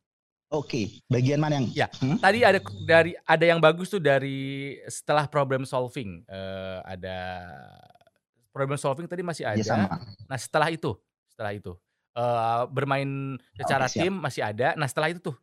Oke, 0.52 1.00
bagian 1.08 1.40
mana 1.40 1.56
yang? 1.56 1.66
Ya, 1.72 1.88
hmm? 1.88 2.20
tadi 2.20 2.44
ada 2.44 2.60
dari 2.84 3.16
ada 3.24 3.44
yang 3.48 3.56
bagus 3.56 3.88
tuh 3.88 4.04
dari 4.04 4.76
setelah 4.84 5.24
problem 5.24 5.64
solving 5.64 6.20
uh, 6.28 6.84
ada 6.84 7.16
problem 8.52 8.76
solving 8.76 9.08
tadi 9.08 9.24
masih 9.24 9.48
iya, 9.48 9.56
ada. 9.56 9.60
Ya, 9.60 9.64
sama. 9.64 9.86
Nah 10.28 10.36
setelah 10.36 10.68
itu, 10.68 10.92
setelah 11.32 11.56
itu 11.56 11.72
uh, 12.16 12.68
bermain 12.68 13.40
secara 13.56 13.88
Oke, 13.88 13.96
tim 13.96 14.12
masih 14.12 14.44
ada. 14.44 14.76
Nah 14.76 14.84
setelah 14.84 15.08
itu 15.08 15.20
tuh. 15.24 15.36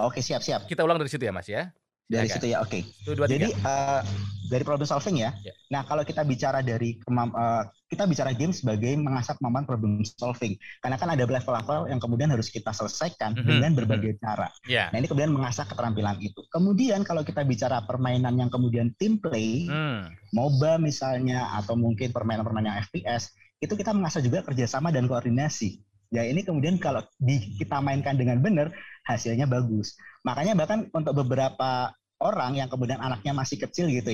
Oke 0.00 0.24
siap 0.24 0.40
siap. 0.40 0.64
Kita 0.64 0.80
ulang 0.80 0.96
dari 0.96 1.12
situ 1.12 1.20
ya 1.20 1.36
mas 1.36 1.44
ya. 1.44 1.68
Dari 2.10 2.26
situ 2.26 2.46
ya, 2.50 2.58
oke. 2.58 2.82
Okay. 2.82 2.82
Jadi 3.30 3.54
uh, 3.62 4.02
dari 4.50 4.66
problem 4.66 4.82
solving 4.82 5.22
ya. 5.22 5.30
ya. 5.46 5.54
Nah 5.70 5.86
kalau 5.86 6.02
kita 6.02 6.26
bicara 6.26 6.58
dari 6.58 6.98
uh, 7.06 7.62
kita 7.86 8.02
bicara 8.10 8.34
game 8.34 8.50
sebagai 8.50 8.98
mengasah 8.98 9.38
kemampuan 9.38 9.62
problem 9.62 10.02
solving. 10.02 10.58
Karena 10.82 10.98
kan 10.98 11.14
ada 11.14 11.22
level-level 11.22 11.86
yang 11.86 12.02
kemudian 12.02 12.34
harus 12.34 12.50
kita 12.50 12.74
selesaikan 12.74 13.38
mm 13.38 13.38
-hmm. 13.38 13.46
dengan 13.46 13.70
berbagai 13.78 14.10
mm 14.10 14.18
-hmm. 14.18 14.26
cara. 14.26 14.48
Yeah. 14.66 14.90
Nah 14.90 14.98
ini 14.98 15.06
kemudian 15.06 15.30
mengasah 15.30 15.70
keterampilan 15.70 16.18
itu. 16.18 16.42
Kemudian 16.50 17.06
kalau 17.06 17.22
kita 17.22 17.46
bicara 17.46 17.86
permainan 17.86 18.34
yang 18.34 18.50
kemudian 18.50 18.90
team 18.98 19.22
play, 19.22 19.70
mm. 19.70 20.34
MOBA 20.34 20.82
misalnya 20.82 21.46
atau 21.54 21.78
mungkin 21.78 22.10
permainan-permainan 22.10 22.74
yang 22.74 22.78
FPS, 22.90 23.30
itu 23.62 23.78
kita 23.78 23.94
mengasah 23.94 24.18
juga 24.18 24.42
kerjasama 24.42 24.90
dan 24.90 25.06
koordinasi. 25.06 25.78
Ya 26.10 26.26
ini 26.26 26.42
kemudian 26.42 26.74
kalau 26.82 27.06
di, 27.22 27.54
kita 27.54 27.78
mainkan 27.78 28.18
dengan 28.18 28.42
benar 28.42 28.74
hasilnya 29.06 29.46
bagus. 29.46 29.94
Makanya 30.26 30.58
bahkan 30.58 30.90
untuk 30.90 31.14
beberapa 31.22 31.94
orang 32.20 32.60
yang 32.60 32.68
kemudian 32.68 33.00
anaknya 33.00 33.32
masih 33.32 33.56
kecil 33.56 33.88
gitu 33.88 34.12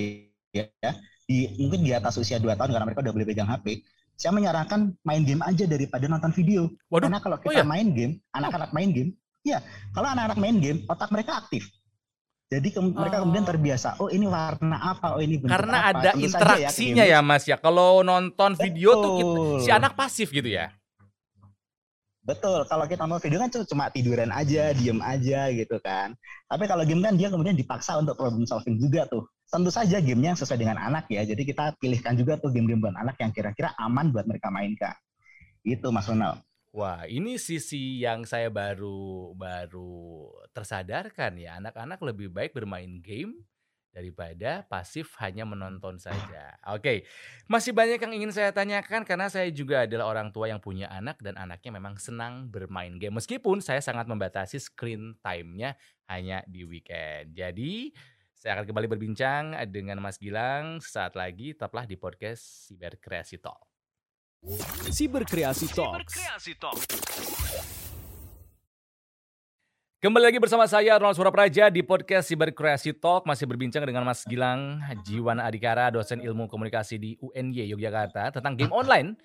ya, 0.55 0.67
di 1.27 1.51
mungkin 1.59 1.83
di 1.83 1.93
atas 1.93 2.17
usia 2.17 2.39
2 2.39 2.55
tahun 2.55 2.71
karena 2.71 2.87
mereka 2.87 3.03
udah 3.03 3.15
boleh 3.15 3.27
pegang 3.27 3.51
HP, 3.51 3.83
saya 4.17 4.33
menyarankan 4.33 4.97
main 5.05 5.23
game 5.27 5.43
aja 5.45 5.69
daripada 5.69 6.09
nonton 6.09 6.33
video. 6.33 6.71
Waduh. 6.89 7.11
Karena 7.11 7.21
kalau 7.21 7.37
kita 7.43 7.51
oh, 7.51 7.55
iya? 7.61 7.67
main 7.67 7.89
game, 7.93 8.23
anak-anak 8.33 8.71
main 8.73 8.91
game, 8.95 9.11
ya 9.45 9.59
kalau 9.93 10.09
anak-anak 10.09 10.39
main 10.41 10.57
game, 10.63 10.79
otak 10.89 11.11
mereka 11.13 11.43
aktif. 11.43 11.69
Jadi 12.47 12.71
ke 12.71 12.79
mereka 12.79 13.27
kemudian 13.27 13.43
oh. 13.43 13.51
terbiasa, 13.51 13.89
oh 13.99 14.07
ini 14.07 14.31
warna 14.31 14.79
apa, 14.79 15.19
oh 15.19 15.21
ini 15.21 15.35
bentuk 15.35 15.51
Karena 15.51 15.79
apa. 15.83 15.99
ada 15.99 16.11
ya, 16.15 16.23
interaksinya 16.23 17.05
ya, 17.05 17.19
ya 17.19 17.27
Mas 17.27 17.43
ya. 17.43 17.59
Kalau 17.59 18.07
nonton 18.07 18.55
video 18.55 18.95
Betul. 18.95 19.03
tuh 19.03 19.13
kita, 19.19 19.41
si 19.67 19.71
anak 19.75 19.93
pasif 19.99 20.31
gitu 20.31 20.47
ya. 20.47 20.71
Betul, 22.27 22.67
kalau 22.67 22.91
kita 22.91 23.07
mau 23.07 23.23
video 23.23 23.39
kan 23.39 23.47
cuma 23.55 23.87
tiduran 23.87 24.35
aja, 24.35 24.75
diem 24.75 24.99
aja 24.99 25.47
gitu 25.55 25.79
kan. 25.79 26.19
Tapi 26.51 26.67
kalau 26.67 26.83
game 26.83 26.99
kan 26.99 27.15
dia 27.15 27.31
kemudian 27.31 27.55
dipaksa 27.55 28.03
untuk 28.03 28.19
problem 28.19 28.43
solving 28.43 28.83
juga 28.83 29.07
tuh. 29.07 29.31
Tentu 29.47 29.71
saja 29.71 30.03
gamenya 30.03 30.35
sesuai 30.35 30.59
dengan 30.59 30.75
anak 30.83 31.07
ya. 31.07 31.23
Jadi 31.23 31.47
kita 31.47 31.79
pilihkan 31.79 32.19
juga 32.19 32.35
tuh 32.35 32.51
game-game 32.51 32.83
buat 32.83 32.99
anak 32.99 33.15
yang 33.23 33.31
kira-kira 33.31 33.71
aman 33.79 34.11
buat 34.11 34.27
mereka 34.27 34.51
mainkan. 34.51 34.99
Itu 35.63 35.95
Mas 35.95 36.11
Ronald. 36.11 36.43
Wah, 36.75 37.07
ini 37.07 37.39
sisi 37.39 38.03
yang 38.03 38.27
saya 38.27 38.51
baru 38.51 39.31
baru 39.39 40.27
tersadarkan 40.51 41.39
ya. 41.39 41.63
Anak-anak 41.63 42.03
lebih 42.03 42.35
baik 42.35 42.59
bermain 42.59 42.99
game 42.99 43.39
daripada 43.97 44.61
pasif 44.69 45.17
hanya 45.25 45.49
menonton 45.49 45.97
saja. 45.97 46.53
Oke, 46.69 47.09
masih 47.49 47.73
banyak 47.73 47.97
yang 47.97 48.13
ingin 48.13 48.33
saya 48.37 48.53
tanyakan 48.53 49.09
karena 49.09 49.33
saya 49.33 49.49
juga 49.49 49.89
adalah 49.89 50.13
orang 50.13 50.29
tua 50.37 50.53
yang 50.53 50.61
punya 50.61 50.93
anak 50.93 51.17
dan 51.25 51.41
anaknya 51.41 51.81
memang 51.81 51.97
senang 51.97 52.53
bermain 52.53 52.93
game. 53.01 53.17
Meskipun 53.17 53.65
saya 53.65 53.81
sangat 53.81 54.05
membatasi 54.05 54.61
screen 54.61 55.17
time-nya 55.25 55.81
hanya 56.13 56.45
di 56.45 56.69
weekend. 56.69 57.33
Jadi, 57.33 57.97
saya 58.37 58.61
akan 58.61 58.69
kembali 58.69 58.87
berbincang 58.93 59.57
dengan 59.73 59.97
Mas 60.05 60.21
Gilang 60.21 60.85
saat 60.85 61.17
lagi 61.17 61.57
tetaplah 61.57 61.89
di 61.89 61.97
podcast 61.97 62.69
Cyber 62.69 63.01
Kreasi 63.01 63.41
Talk. 63.41 63.65
Siberkreasi 64.93 65.67
Talks. 65.73 66.21
Talk. 66.61 67.86
Kembali 69.97 70.29
lagi 70.29 70.37
bersama 70.37 70.69
saya 70.69 71.01
Ronald 71.01 71.17
Surapraja 71.17 71.73
di 71.73 71.81
podcast 71.81 72.29
Siberkreasi 72.29 72.93
Talk 73.01 73.25
masih 73.25 73.49
berbincang 73.49 73.81
dengan 73.81 74.05
Mas 74.05 74.29
Gilang 74.29 74.77
Jiwana 75.09 75.49
Adikara, 75.49 75.89
dosen 75.89 76.21
ilmu 76.21 76.53
komunikasi 76.53 77.01
di 77.01 77.17
UNY 77.17 77.73
Yogyakarta 77.73 78.29
tentang 78.29 78.61
game 78.61 78.77
online. 78.77 79.17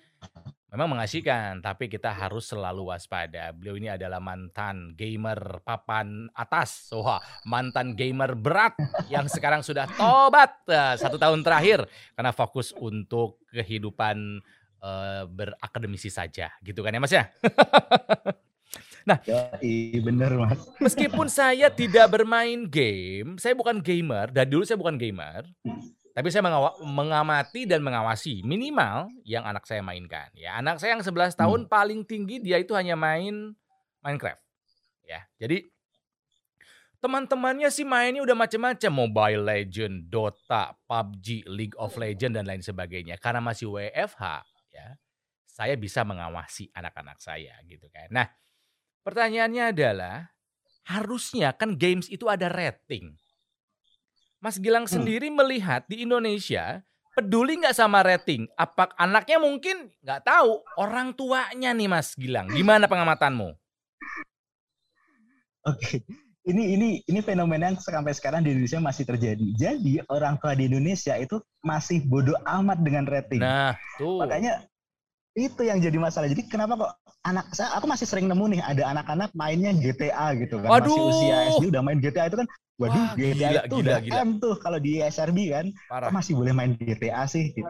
Memang 0.72 0.96
mengasihkan, 0.96 1.60
tapi 1.60 1.92
kita 1.92 2.08
harus 2.08 2.48
selalu 2.48 2.88
waspada. 2.88 3.52
Beliau 3.52 3.76
ini 3.76 3.92
adalah 3.92 4.16
mantan 4.16 4.96
gamer 4.96 5.60
papan 5.60 6.32
atas, 6.32 6.88
wah 6.96 7.20
mantan 7.44 7.92
gamer 7.92 8.32
berat 8.32 8.72
yang 9.12 9.28
sekarang 9.28 9.60
sudah 9.60 9.84
tobat 9.92 10.56
uh, 10.72 10.96
satu 10.96 11.20
tahun 11.20 11.44
terakhir 11.44 11.84
karena 12.16 12.32
fokus 12.32 12.72
untuk 12.80 13.44
kehidupan 13.52 14.40
uh, 14.80 15.28
berakademisi 15.28 16.08
saja 16.08 16.48
gitu 16.64 16.80
kan 16.80 16.96
ya 16.96 17.00
Mas 17.04 17.12
ya. 17.12 17.28
nah, 19.08 19.18
iya 19.60 20.00
bener 20.00 20.32
Mas. 20.36 20.60
Meskipun 20.78 21.26
saya 21.30 21.68
tidak 21.72 22.10
bermain 22.12 22.66
game, 22.68 23.36
saya 23.36 23.56
bukan 23.56 23.82
gamer, 23.82 24.30
dari 24.30 24.48
dulu 24.48 24.62
saya 24.66 24.78
bukan 24.78 24.98
gamer. 24.98 25.46
Tapi 26.12 26.28
saya 26.28 26.44
mengamati 26.84 27.64
dan 27.64 27.80
mengawasi 27.80 28.44
minimal 28.44 29.08
yang 29.24 29.48
anak 29.48 29.64
saya 29.64 29.80
mainkan. 29.80 30.28
Ya, 30.36 30.60
anak 30.60 30.76
saya 30.76 30.92
yang 30.92 31.00
11 31.00 31.40
tahun 31.40 31.60
hmm. 31.64 31.70
paling 31.72 32.00
tinggi 32.04 32.36
dia 32.36 32.60
itu 32.60 32.76
hanya 32.76 32.92
main 32.92 33.56
Minecraft. 34.04 34.42
Ya. 35.08 35.24
Jadi 35.40 35.72
teman-temannya 37.00 37.72
sih 37.72 37.88
mainnya 37.88 38.20
udah 38.20 38.36
macam-macam, 38.36 38.92
Mobile 38.92 39.42
Legend, 39.42 40.12
Dota, 40.12 40.76
PUBG, 40.84 41.48
League 41.48 41.76
of 41.80 41.96
Legend 41.96 42.36
dan 42.36 42.44
lain 42.44 42.60
sebagainya. 42.60 43.16
Karena 43.16 43.40
masih 43.40 43.72
WFH, 43.72 44.22
ya 44.68 45.00
saya 45.52 45.76
bisa 45.76 46.00
mengawasi 46.02 46.72
anak-anak 46.72 47.20
saya 47.20 47.52
gitu 47.68 47.84
kan. 47.92 48.08
Nah, 48.08 48.26
pertanyaannya 49.02 49.74
adalah 49.74 50.32
harusnya 50.86 51.54
kan 51.54 51.78
games 51.78 52.10
itu 52.10 52.26
ada 52.26 52.50
rating. 52.50 53.14
Mas 54.42 54.58
Gilang 54.58 54.90
hmm. 54.90 54.94
sendiri 54.98 55.28
melihat 55.30 55.86
di 55.86 56.02
Indonesia 56.02 56.82
peduli 57.14 57.62
nggak 57.62 57.76
sama 57.76 58.02
rating? 58.02 58.50
Apa 58.58 58.90
anaknya 58.98 59.38
mungkin 59.38 59.92
nggak 60.02 60.26
tahu 60.26 60.64
orang 60.80 61.14
tuanya 61.14 61.70
nih 61.70 61.86
Mas 61.86 62.18
Gilang. 62.18 62.50
Gimana 62.50 62.90
pengamatanmu? 62.90 63.54
Oke, 65.62 66.02
ini 66.42 66.74
ini 66.74 66.88
ini 67.06 67.20
fenomena 67.22 67.70
yang 67.70 67.78
sampai 67.78 68.10
sekarang 68.10 68.42
di 68.42 68.50
Indonesia 68.50 68.82
masih 68.82 69.06
terjadi. 69.06 69.46
Jadi 69.54 70.02
orang 70.10 70.34
tua 70.42 70.58
di 70.58 70.66
Indonesia 70.66 71.14
itu 71.14 71.38
masih 71.62 72.02
bodoh 72.02 72.34
amat 72.42 72.82
dengan 72.82 73.06
rating. 73.06 73.38
Nah, 73.38 73.78
tuh. 73.94 74.26
Makanya 74.26 74.66
itu 75.38 75.62
yang 75.62 75.78
jadi 75.78 75.94
masalah. 76.02 76.26
Jadi 76.26 76.50
kenapa 76.50 76.74
kok 76.76 76.92
anak 77.22 77.54
saya 77.54 77.70
aku 77.78 77.86
masih 77.86 78.06
sering 78.06 78.26
nemu 78.26 78.58
nih 78.58 78.60
ada 78.66 78.82
anak-anak 78.90 79.30
mainnya 79.38 79.70
GTA 79.74 80.34
gitu 80.38 80.58
kan. 80.58 80.68
Waduh. 80.68 80.90
Masih 80.90 81.02
usia 81.06 81.36
SD 81.54 81.64
udah 81.70 81.82
main 81.82 81.98
GTA 82.02 82.26
itu 82.26 82.38
kan 82.42 82.48
Waduh, 82.80 82.98
Wah, 82.98 83.12
GTA 83.14 83.48
gila, 83.52 83.62
itu 83.62 83.76
gila, 83.78 83.84
udah 83.84 83.98
gila. 84.02 84.14
M 84.26 84.30
tuh 84.42 84.54
kalau 84.58 84.78
di 84.82 84.92
SRB 84.98 85.38
kan. 85.54 85.66
Parah. 85.86 86.10
masih 86.10 86.32
boleh 86.34 86.50
main 86.50 86.72
GTA 86.74 87.22
sih 87.30 87.54
gitu. 87.54 87.68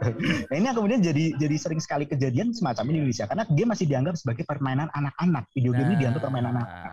Nah, 0.48 0.54
ini 0.56 0.64
yang 0.64 0.76
kemudian 0.78 1.00
jadi 1.04 1.36
jadi 1.36 1.56
sering 1.60 1.82
sekali 1.82 2.08
kejadian 2.08 2.56
semacam 2.56 2.84
ini 2.88 2.92
di 2.92 2.98
Indonesia 3.04 3.26
karena 3.28 3.44
dia 3.50 3.66
masih 3.68 3.86
dianggap 3.90 4.14
sebagai 4.16 4.44
permainan 4.48 4.88
anak-anak. 4.94 5.44
Video 5.52 5.76
game 5.76 5.84
nah. 5.84 5.88
ini 5.92 5.96
dianggap 6.00 6.22
permainan 6.24 6.52
anak-anak. 6.56 6.92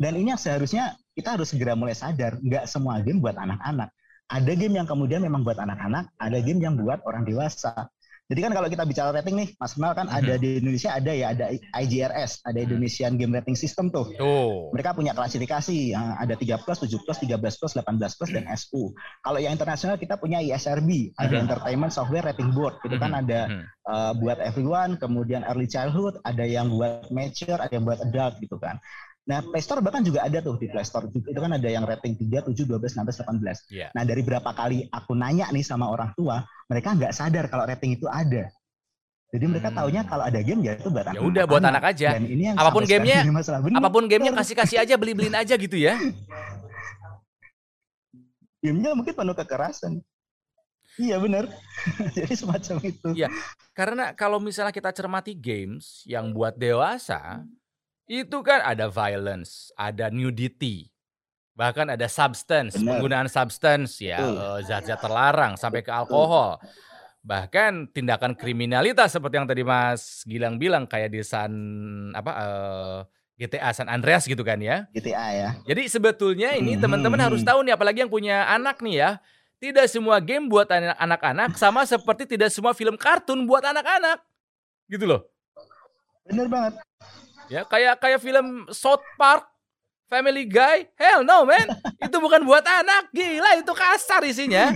Dan 0.00 0.12
ini 0.16 0.28
yang 0.32 0.40
seharusnya 0.40 0.96
kita 1.12 1.36
harus 1.36 1.52
segera 1.52 1.76
mulai 1.76 1.92
sadar, 1.92 2.40
nggak 2.40 2.64
semua 2.64 3.02
game 3.04 3.20
buat 3.20 3.36
anak-anak. 3.36 3.92
Ada 4.30 4.52
game 4.54 4.74
yang 4.80 4.86
kemudian 4.86 5.20
memang 5.20 5.42
buat 5.42 5.58
anak-anak, 5.58 6.06
ada 6.16 6.38
game 6.40 6.62
yang 6.62 6.78
buat 6.78 7.02
orang 7.04 7.26
dewasa. 7.26 7.90
Jadi 8.30 8.46
kan 8.46 8.52
kalau 8.54 8.70
kita 8.70 8.86
bicara 8.86 9.10
rating 9.10 9.42
nih, 9.42 9.48
Mas 9.58 9.74
Mal 9.74 9.90
kan 9.90 10.06
mm-hmm. 10.06 10.20
ada 10.22 10.34
di 10.38 10.50
Indonesia 10.62 10.90
ada 10.94 11.10
ya 11.10 11.26
ada 11.34 11.50
IGRS, 11.50 12.46
ada 12.46 12.58
Indonesian 12.62 13.18
Game 13.18 13.34
Rating 13.34 13.58
System 13.58 13.90
tuh. 13.90 14.06
Oh. 14.22 14.70
Mereka 14.70 14.94
punya 14.94 15.10
klasifikasi, 15.18 15.98
ada 15.98 16.38
3 16.38 16.62
plus, 16.62 16.78
7 16.78 16.94
plus, 17.02 17.18
13 17.18 17.58
plus, 17.58 17.72
18 17.74 17.90
plus 17.90 18.30
dan 18.30 18.46
SU. 18.54 18.94
Kalau 19.26 19.38
yang 19.42 19.58
internasional 19.58 19.98
kita 19.98 20.14
punya 20.14 20.38
ISRB, 20.38 21.10
ada 21.18 21.26
mm-hmm. 21.26 21.42
Entertainment 21.42 21.90
Software 21.90 22.30
Rating 22.30 22.54
Board. 22.54 22.78
Itu 22.86 23.02
kan 23.02 23.18
mm-hmm. 23.18 23.22
ada 23.26 23.40
uh, 23.90 24.12
buat 24.14 24.38
everyone, 24.38 24.94
kemudian 24.94 25.42
early 25.50 25.66
childhood, 25.66 26.22
ada 26.22 26.46
yang 26.46 26.70
buat 26.70 27.10
mature, 27.10 27.58
ada 27.58 27.74
yang 27.74 27.82
buat 27.82 27.98
adult 27.98 28.38
gitu 28.38 28.62
kan. 28.62 28.78
Nah, 29.30 29.46
Play 29.46 29.62
Store 29.62 29.78
bahkan 29.78 30.02
juga 30.02 30.26
ada 30.26 30.42
tuh 30.42 30.58
di 30.58 30.66
Play 30.66 30.82
Store. 30.82 31.06
Itu 31.06 31.38
kan 31.38 31.54
ada 31.54 31.68
yang 31.70 31.86
rating 31.86 32.18
3, 32.18 32.50
7, 32.50 32.66
12, 32.66 32.98
16, 32.98 33.22
18. 33.22 33.70
Yeah. 33.70 33.94
Nah, 33.94 34.02
dari 34.02 34.26
berapa 34.26 34.50
kali 34.50 34.90
aku 34.90 35.14
nanya 35.14 35.46
nih 35.54 35.62
sama 35.62 35.86
orang 35.86 36.10
tua, 36.18 36.42
mereka 36.66 36.98
nggak 36.98 37.14
sadar 37.14 37.46
kalau 37.46 37.62
rating 37.62 37.94
itu 37.94 38.10
ada. 38.10 38.50
Jadi 39.30 39.44
mereka 39.46 39.70
hmm. 39.70 39.78
taunya 39.78 40.02
kalau 40.02 40.26
ada 40.26 40.42
game 40.42 40.66
ya 40.66 40.74
itu 40.74 40.90
buat 40.90 41.06
anak. 41.06 41.14
Ya 41.14 41.22
udah 41.22 41.44
buat 41.46 41.62
anak 41.62 41.84
aja. 41.94 42.18
Dan 42.18 42.26
ini 42.26 42.50
yang 42.50 42.58
apa 42.58 42.74
pun 42.74 42.82
gamenya, 42.82 43.22
apa 43.78 43.88
pun 43.94 44.04
gamenya 44.10 44.34
kasih 44.34 44.56
kasih 44.58 44.82
aja 44.82 44.98
beli 44.98 45.14
beliin 45.14 45.38
aja 45.38 45.54
gitu 45.54 45.78
ya. 45.78 45.94
gamenya 48.66 48.98
mungkin 48.98 49.14
penuh 49.14 49.36
kekerasan. 49.38 50.02
Iya 50.98 51.22
benar. 51.22 51.46
Jadi 52.18 52.34
semacam 52.34 52.76
itu. 52.82 53.08
Iya. 53.14 53.30
Karena 53.70 54.10
kalau 54.18 54.42
misalnya 54.42 54.74
kita 54.74 54.90
cermati 54.90 55.38
games 55.38 56.02
yang 56.10 56.34
buat 56.34 56.58
dewasa, 56.58 57.46
itu 58.10 58.42
kan 58.42 58.58
ada 58.66 58.90
violence, 58.90 59.70
ada 59.78 60.10
nudity, 60.10 60.90
bahkan 61.54 61.86
ada 61.94 62.10
substance, 62.10 62.74
Bener. 62.74 62.98
penggunaan 62.98 63.30
substance 63.30 64.02
ya, 64.02 64.18
uh. 64.18 64.58
zat-zat 64.66 64.98
terlarang 64.98 65.54
sampai 65.54 65.86
ke 65.86 65.94
alkohol. 65.94 66.58
Bahkan 67.22 67.94
tindakan 67.94 68.34
kriminalitas 68.34 69.14
seperti 69.14 69.38
yang 69.38 69.46
tadi 69.46 69.62
Mas 69.62 70.26
Gilang 70.26 70.58
bilang 70.58 70.90
kayak 70.90 71.14
di 71.14 71.22
San 71.22 71.52
apa 72.16 72.32
uh, 72.32 72.42
eh, 72.42 72.98
GTA 73.46 73.70
San 73.76 73.86
Andreas 73.86 74.26
gitu 74.26 74.42
kan 74.42 74.58
ya. 74.58 74.90
GTA 74.90 75.26
ya. 75.30 75.48
Jadi 75.62 75.86
sebetulnya 75.86 76.56
ini 76.58 76.74
hmm. 76.74 76.82
teman-teman 76.82 77.20
harus 77.20 77.46
tahu 77.46 77.62
nih 77.62 77.76
apalagi 77.78 78.02
yang 78.02 78.10
punya 78.10 78.48
anak 78.50 78.82
nih 78.82 79.06
ya. 79.06 79.10
Tidak 79.60 79.84
semua 79.92 80.24
game 80.24 80.48
buat 80.48 80.64
anak-anak 80.72 81.52
sama 81.60 81.84
seperti 81.84 82.24
tidak 82.24 82.48
semua 82.48 82.72
film 82.72 82.96
kartun 82.96 83.44
buat 83.44 83.60
anak-anak. 83.60 84.24
Gitu 84.88 85.04
loh. 85.04 85.28
Bener 86.24 86.48
banget. 86.48 86.80
Ya, 87.50 87.66
kayak 87.66 87.98
kayak 87.98 88.22
film 88.22 88.70
South 88.70 89.02
Park, 89.18 89.50
Family 90.06 90.46
Guy. 90.46 90.86
Hell 90.94 91.26
no, 91.26 91.42
man. 91.42 91.66
Itu 92.06 92.22
bukan 92.22 92.46
buat 92.46 92.62
anak. 92.62 93.10
Gila, 93.10 93.58
itu 93.58 93.74
kasar 93.74 94.22
isinya. 94.22 94.70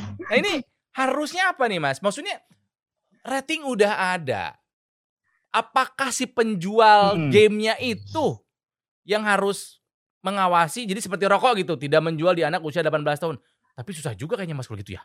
Nah, 0.00 0.36
ini 0.36 0.60
harusnya 0.92 1.56
apa 1.56 1.64
nih, 1.64 1.80
Mas? 1.80 2.04
Maksudnya 2.04 2.40
rating 3.24 3.64
udah 3.64 4.16
ada. 4.16 4.56
Apakah 5.50 6.14
si 6.14 6.30
penjual 6.30 7.18
hmm. 7.18 7.32
gamenya 7.32 7.74
itu 7.82 8.38
yang 9.02 9.24
harus 9.26 9.82
mengawasi? 10.22 10.86
Jadi 10.86 11.00
seperti 11.02 11.26
rokok 11.26 11.58
gitu, 11.58 11.74
tidak 11.74 12.04
menjual 12.04 12.36
di 12.36 12.46
anak 12.46 12.62
usia 12.62 12.84
18 12.84 13.02
tahun. 13.18 13.36
Tapi 13.74 13.90
susah 13.96 14.14
juga 14.14 14.38
kayaknya 14.38 14.54
Mas 14.54 14.68
kalau 14.68 14.78
gitu 14.78 14.94
ya. 14.94 15.02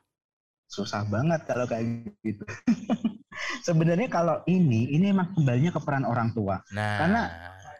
Susah 0.69 1.01
banget 1.07 1.47
kalau 1.47 1.65
kayak 1.65 2.13
gitu. 2.21 2.43
Sebenarnya 3.65 4.05
kalau 4.13 4.45
ini, 4.45 4.93
ini 4.93 5.09
emang 5.09 5.33
kembalinya 5.33 5.73
ke 5.73 5.81
peran 5.81 6.05
orang 6.05 6.29
tua. 6.37 6.61
Nah. 6.69 7.01
Karena 7.01 7.21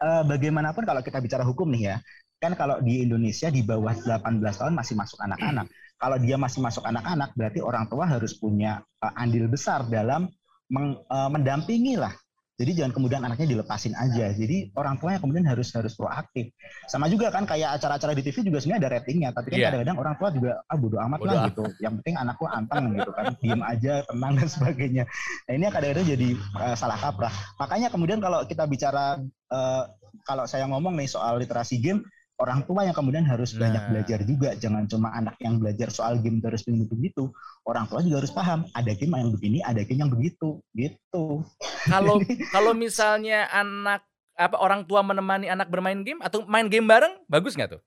uh, 0.02 0.22
bagaimanapun 0.26 0.82
kalau 0.82 0.98
kita 0.98 1.22
bicara 1.22 1.46
hukum 1.46 1.70
nih 1.70 1.94
ya, 1.94 1.96
kan 2.42 2.58
kalau 2.58 2.82
di 2.82 3.06
Indonesia 3.06 3.46
di 3.54 3.62
bawah 3.62 3.94
18 3.94 4.42
tahun 4.42 4.74
masih 4.74 4.98
masuk 4.98 5.22
anak-anak. 5.22 5.70
Kalau 5.96 6.20
dia 6.20 6.36
masih 6.36 6.60
masuk 6.60 6.84
anak-anak, 6.84 7.32
berarti 7.32 7.64
orang 7.64 7.88
tua 7.88 8.04
harus 8.04 8.36
punya 8.36 8.84
uh, 9.00 9.16
andil 9.16 9.48
besar 9.48 9.88
dalam 9.88 10.28
meng, 10.68 11.00
uh, 11.08 11.32
mendampingi 11.32 11.96
lah 11.96 12.12
Jadi 12.56 12.72
jangan 12.72 12.92
kemudian 12.96 13.20
anaknya 13.20 13.52
dilepasin 13.52 13.92
aja. 13.92 14.32
Jadi 14.32 14.72
orang 14.80 14.96
tuanya 14.96 15.20
kemudian 15.20 15.44
harus 15.44 15.68
harus 15.76 15.92
proaktif. 15.92 16.56
Sama 16.88 17.04
juga 17.12 17.28
kan 17.28 17.44
kayak 17.44 17.76
acara-acara 17.76 18.16
di 18.16 18.24
TV 18.24 18.48
juga 18.48 18.64
sebenarnya 18.64 18.80
ada 18.80 18.90
ratingnya, 18.96 19.28
tapi 19.36 19.46
kan 19.52 19.58
yeah. 19.60 19.68
kadang-kadang 19.68 19.98
orang 20.00 20.14
tua 20.16 20.28
juga 20.32 20.50
ah 20.64 20.76
bodo 20.80 20.96
amat 20.96 21.18
bodo 21.20 21.28
lah 21.28 21.44
gitu. 21.52 21.64
Yang 21.84 21.92
penting 22.00 22.14
anakku 22.16 22.44
anteng 22.48 22.84
gitu 22.96 23.10
kan, 23.12 23.24
diem 23.44 23.60
aja, 23.60 23.94
tenang 24.08 24.32
dan 24.40 24.48
sebagainya. 24.48 25.04
Nah 25.44 25.52
ini 25.52 25.64
kadang-kadang 25.68 26.06
jadi 26.08 26.28
uh, 26.56 26.76
salah 26.80 26.96
kaprah. 26.96 27.34
Makanya 27.60 27.88
kemudian 27.92 28.24
kalau 28.24 28.40
kita 28.48 28.64
bicara 28.64 29.20
uh, 29.52 29.84
kalau 30.24 30.48
saya 30.48 30.64
ngomong 30.64 30.96
nih 30.96 31.12
soal 31.12 31.36
literasi 31.36 31.76
game, 31.76 32.00
orang 32.36 32.60
tua 32.68 32.84
yang 32.84 32.96
kemudian 32.96 33.24
harus 33.24 33.56
nah. 33.56 33.68
banyak 33.68 33.82
belajar 33.92 34.18
juga 34.28 34.50
jangan 34.56 34.84
cuma 34.84 35.08
anak 35.16 35.36
yang 35.40 35.56
belajar 35.56 35.88
soal 35.88 36.20
game 36.20 36.38
terus 36.44 36.62
begitu 36.68 36.92
begitu 36.92 37.24
orang 37.64 37.88
tua 37.88 38.04
juga 38.04 38.24
harus 38.24 38.32
paham 38.32 38.68
ada 38.76 38.92
game 38.92 39.16
yang 39.16 39.32
begini 39.32 39.58
ada 39.64 39.80
game 39.82 40.00
yang 40.04 40.12
begitu 40.12 40.60
gitu 40.76 41.42
kalau 41.88 42.20
kalau 42.54 42.72
misalnya 42.76 43.48
anak 43.52 44.04
apa 44.36 44.56
orang 44.60 44.84
tua 44.84 45.00
menemani 45.00 45.48
anak 45.48 45.72
bermain 45.72 46.04
game 46.04 46.20
atau 46.20 46.44
main 46.44 46.68
game 46.68 46.84
bareng 46.84 47.16
bagus 47.24 47.56
nggak 47.56 47.80
tuh 47.80 47.82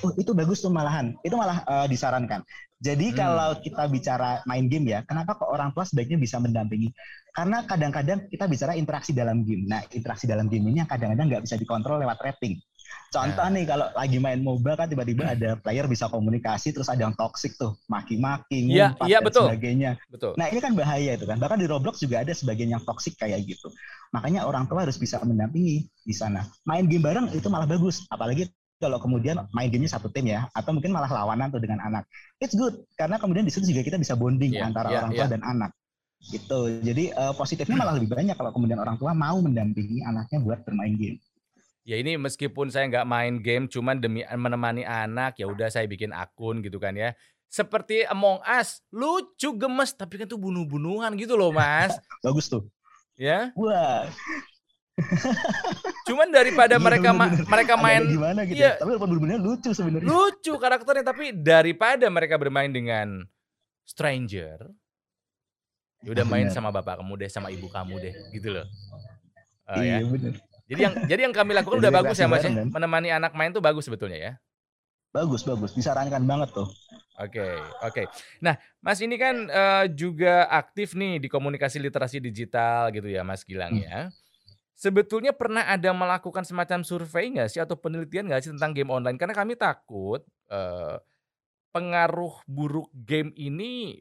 Oh, 0.00 0.14
itu 0.16 0.30
bagus 0.32 0.62
tuh 0.62 0.70
malahan. 0.70 1.18
Itu 1.26 1.34
malah 1.34 1.66
uh, 1.66 1.86
disarankan. 1.90 2.46
Jadi 2.80 3.12
hmm. 3.12 3.16
kalau 3.18 3.50
kita 3.60 3.84
bicara 3.92 4.40
main 4.48 4.64
game 4.70 4.88
ya, 4.88 5.04
kenapa 5.04 5.36
kok 5.36 5.50
orang 5.50 5.74
tua 5.76 5.84
sebaiknya 5.84 6.16
bisa 6.16 6.40
mendampingi? 6.40 6.88
Karena 7.34 7.66
kadang-kadang 7.68 8.30
kita 8.32 8.48
bicara 8.48 8.72
interaksi 8.78 9.12
dalam 9.12 9.44
game. 9.44 9.68
Nah, 9.68 9.84
interaksi 9.92 10.24
dalam 10.24 10.48
game 10.48 10.64
ini 10.72 10.80
yang 10.80 10.88
kadang-kadang 10.88 11.28
nggak 11.28 11.42
bisa 11.44 11.60
dikontrol 11.60 12.00
lewat 12.00 12.16
rating. 12.24 12.56
Contoh 13.10 13.42
nah. 13.42 13.54
nih 13.58 13.64
kalau 13.66 13.86
lagi 13.90 14.18
main 14.22 14.38
MOBA 14.38 14.78
kan 14.78 14.86
tiba-tiba 14.86 15.34
ada 15.34 15.58
player 15.58 15.90
bisa 15.90 16.06
komunikasi 16.06 16.70
terus 16.70 16.86
ada 16.86 17.02
yang 17.02 17.14
toxic 17.18 17.58
tuh, 17.58 17.74
maki-maki, 17.90 18.70
iya, 18.70 18.94
ngumpat 18.94 19.06
ya, 19.06 19.10
ya, 19.10 19.18
dan 19.18 19.26
betul. 19.26 19.46
sebagainya. 19.50 19.90
Betul. 20.06 20.32
Nah, 20.38 20.46
ini 20.46 20.60
kan 20.62 20.72
bahaya 20.78 21.10
itu 21.18 21.26
kan. 21.26 21.36
Bahkan 21.42 21.58
di 21.58 21.66
Roblox 21.66 21.98
juga 21.98 22.22
ada 22.22 22.30
sebagian 22.30 22.70
yang 22.78 22.82
toxic 22.86 23.18
kayak 23.18 23.42
gitu. 23.50 23.66
Makanya 24.14 24.46
orang 24.46 24.70
tua 24.70 24.86
harus 24.86 24.94
bisa 24.94 25.18
mendampingi 25.26 25.90
di 26.06 26.14
sana. 26.14 26.46
Main 26.62 26.86
game 26.86 27.02
bareng 27.02 27.34
itu 27.34 27.50
malah 27.50 27.66
bagus, 27.66 28.06
apalagi 28.14 28.46
kalau 28.78 29.02
kemudian 29.02 29.42
main 29.52 29.68
gamenya 29.68 29.98
satu 29.98 30.08
tim 30.08 30.30
ya, 30.30 30.46
atau 30.54 30.70
mungkin 30.70 30.94
malah 30.94 31.10
lawanan 31.10 31.50
tuh 31.50 31.58
dengan 31.58 31.82
anak. 31.82 32.06
It's 32.38 32.54
good 32.54 32.78
karena 32.94 33.18
kemudian 33.18 33.42
di 33.42 33.50
situ 33.50 33.68
juga 33.74 33.82
kita 33.84 33.98
bisa 33.98 34.14
bonding 34.14 34.54
yeah, 34.54 34.70
antara 34.70 34.88
yeah, 34.88 34.98
orang 35.02 35.12
tua 35.18 35.26
yeah. 35.26 35.32
dan 35.34 35.42
anak 35.44 35.70
gitu. 36.28 36.60
Jadi 36.84 37.16
uh, 37.16 37.32
positifnya 37.32 37.80
malah 37.80 37.96
lebih 37.96 38.12
banyak 38.12 38.36
kalau 38.36 38.52
kemudian 38.52 38.76
orang 38.76 39.00
tua 39.00 39.16
mau 39.16 39.40
mendampingi 39.40 40.04
anaknya 40.04 40.38
buat 40.44 40.60
bermain 40.68 40.92
game. 41.00 41.16
Ya 41.84 41.96
ini 41.96 42.20
meskipun 42.20 42.68
saya 42.68 42.86
nggak 42.92 43.08
main 43.08 43.40
game, 43.40 43.64
cuman 43.64 43.96
demi 43.98 44.20
menemani 44.24 44.84
anak, 44.84 45.40
ya 45.40 45.48
udah 45.48 45.72
saya 45.72 45.88
bikin 45.88 46.12
akun 46.12 46.60
gitu 46.60 46.76
kan 46.76 46.92
ya. 46.92 47.16
Seperti 47.50 48.06
Among 48.06 48.38
Us, 48.46 48.84
lucu 48.94 49.50
gemes, 49.58 49.90
tapi 49.96 50.22
kan 50.22 50.28
tuh 50.28 50.38
bunuh-bunuhan 50.38 51.16
gitu 51.18 51.34
loh 51.34 51.50
mas. 51.50 51.96
Bagus 52.24 52.46
tuh. 52.46 52.68
Ya. 53.18 53.50
Wah. 53.58 54.06
Cuman 56.08 56.28
daripada 56.30 56.76
iya, 56.76 56.82
mereka 56.82 57.10
ma 57.16 57.32
mereka 57.32 57.74
main 57.80 58.04
gimana 58.04 58.44
gitu. 58.44 58.60
Ya, 58.60 58.76
tapi 58.76 58.94
bunuh-bunuhnya 59.00 59.40
lucu 59.40 59.70
sebenarnya. 59.72 60.06
Lucu 60.06 60.52
karakternya, 60.60 61.04
tapi 61.06 61.32
daripada 61.32 62.06
mereka 62.12 62.36
bermain 62.36 62.68
dengan 62.68 63.24
stranger, 63.88 64.68
ya 66.04 66.08
udah 66.12 66.26
main 66.28 66.52
sama 66.52 66.68
bapak 66.70 67.00
kamu 67.00 67.26
deh, 67.26 67.30
sama 67.32 67.48
ibu 67.48 67.66
kamu 67.72 67.94
deh, 67.98 68.14
gitu 68.36 68.52
loh. 68.52 68.66
Uh, 69.64 69.80
iya 69.80 70.02
ya. 70.02 70.06
benar. 70.06 70.34
Jadi 70.70 70.80
yang 70.86 70.94
jadi 71.10 71.20
yang 71.26 71.34
kami 71.34 71.50
lakukan 71.50 71.82
udah 71.82 71.90
bagus 71.90 72.16
ya 72.22 72.30
Mas 72.30 72.46
ya. 72.46 72.54
Menemani 72.54 73.10
anak 73.10 73.34
main 73.34 73.50
tuh 73.50 73.58
bagus 73.58 73.90
sebetulnya 73.90 74.18
ya. 74.18 74.32
Bagus, 75.10 75.42
bagus. 75.42 75.74
Disarankan 75.74 76.22
banget 76.22 76.54
tuh. 76.54 76.70
Oke, 77.18 77.42
okay, 77.42 77.54
oke. 77.82 77.92
Okay. 77.92 78.04
Nah, 78.38 78.54
Mas 78.78 79.02
ini 79.02 79.18
kan 79.18 79.50
uh, 79.50 79.90
juga 79.90 80.46
aktif 80.46 80.94
nih 80.94 81.18
di 81.18 81.26
komunikasi 81.26 81.82
literasi 81.82 82.22
digital 82.22 82.94
gitu 82.94 83.10
ya, 83.10 83.26
Mas 83.26 83.42
Gilang 83.42 83.74
hmm. 83.74 83.84
ya. 83.84 84.00
Sebetulnya 84.78 85.34
pernah 85.34 85.66
ada 85.66 85.90
melakukan 85.90 86.46
semacam 86.46 86.86
survei 86.86 87.28
nggak 87.34 87.50
sih 87.50 87.60
atau 87.60 87.76
penelitian 87.76 88.30
nggak 88.30 88.40
sih 88.46 88.50
tentang 88.54 88.72
game 88.72 88.88
online? 88.94 89.18
Karena 89.18 89.34
kami 89.34 89.58
takut 89.58 90.22
uh, 90.48 90.96
pengaruh 91.74 92.40
buruk 92.46 92.88
game 92.94 93.34
ini 93.34 94.00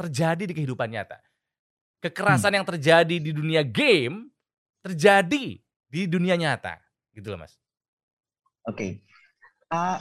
terjadi 0.00 0.48
di 0.48 0.56
kehidupan 0.56 0.88
nyata. 0.88 1.20
Kekerasan 2.00 2.50
hmm. 2.50 2.56
yang 2.56 2.66
terjadi 2.66 3.16
di 3.20 3.30
dunia 3.36 3.60
game 3.60 4.29
terjadi 4.80 5.60
di 5.90 6.00
dunia 6.06 6.36
nyata 6.38 6.80
gitu 7.12 7.34
loh 7.34 7.40
mas. 7.42 7.56
Oke, 8.68 8.76
okay. 8.76 8.90
uh, 9.72 9.98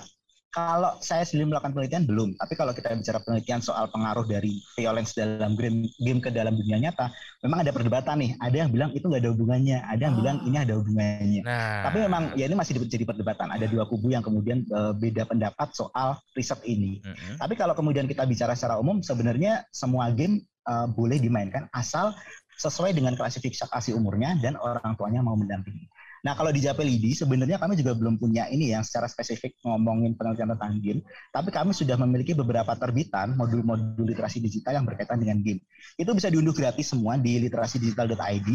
kalau 0.50 0.98
saya 0.98 1.22
sendiri 1.22 1.54
melakukan 1.54 1.78
penelitian 1.78 2.10
belum, 2.10 2.34
tapi 2.34 2.58
kalau 2.58 2.74
kita 2.74 2.90
bicara 2.98 3.22
penelitian 3.22 3.62
soal 3.62 3.86
pengaruh 3.94 4.26
dari 4.26 4.58
violence 4.74 5.14
dalam 5.14 5.54
game, 5.54 5.86
game 6.02 6.18
ke 6.18 6.34
dalam 6.34 6.58
dunia 6.58 6.82
nyata, 6.82 7.14
memang 7.46 7.62
ada 7.62 7.70
perdebatan 7.70 8.18
nih. 8.18 8.32
Ada 8.42 8.66
yang 8.66 8.70
bilang 8.74 8.90
itu 8.98 9.06
nggak 9.06 9.22
ada 9.22 9.32
hubungannya, 9.32 9.78
ada 9.86 10.02
yang 10.02 10.16
oh. 10.18 10.20
bilang 10.26 10.38
ini 10.50 10.58
ada 10.58 10.74
hubungannya. 10.82 11.42
Nah. 11.46 11.82
Tapi 11.86 11.98
memang 12.02 12.24
ya 12.34 12.50
ini 12.50 12.56
masih 12.58 12.82
jadi 12.82 13.06
perdebatan. 13.06 13.54
Ada 13.54 13.70
dua 13.70 13.86
kubu 13.86 14.10
yang 14.10 14.26
kemudian 14.26 14.66
uh, 14.74 14.90
beda 14.98 15.30
pendapat 15.30 15.70
soal 15.78 16.18
riset 16.34 16.60
ini. 16.66 16.98
Mm 17.06 17.14
-hmm. 17.14 17.36
Tapi 17.38 17.54
kalau 17.54 17.78
kemudian 17.78 18.10
kita 18.10 18.26
bicara 18.26 18.58
secara 18.58 18.82
umum, 18.82 19.06
sebenarnya 19.06 19.70
semua 19.70 20.10
game 20.10 20.42
uh, 20.66 20.90
boleh 20.90 21.22
dimainkan 21.22 21.70
asal 21.78 22.18
sesuai 22.60 22.92
dengan 22.92 23.16
klasifikasi 23.16 23.96
umurnya 23.96 24.36
dan 24.44 24.60
orang 24.60 24.94
tuanya 25.00 25.24
mau 25.24 25.40
mendampingi. 25.40 25.88
Nah, 26.20 26.36
kalau 26.36 26.52
di 26.52 26.60
Japelidi 26.60 27.16
sebenarnya 27.16 27.56
kami 27.56 27.80
juga 27.80 27.96
belum 27.96 28.20
punya 28.20 28.52
ini 28.52 28.76
yang 28.76 28.84
secara 28.84 29.08
spesifik 29.08 29.56
ngomongin 29.64 30.20
penelitian 30.20 30.52
tentang 30.52 30.76
game, 30.84 31.00
tapi 31.32 31.48
kami 31.48 31.72
sudah 31.72 31.96
memiliki 31.96 32.36
beberapa 32.36 32.76
terbitan 32.76 33.40
modul-modul 33.40 34.04
literasi 34.04 34.44
digital 34.44 34.84
yang 34.84 34.86
berkaitan 34.86 35.24
dengan 35.24 35.40
game. 35.40 35.64
Itu 35.96 36.12
bisa 36.12 36.28
diunduh 36.28 36.52
gratis 36.52 36.92
semua 36.92 37.16
di 37.16 37.40
literasidigital.id 37.48 38.50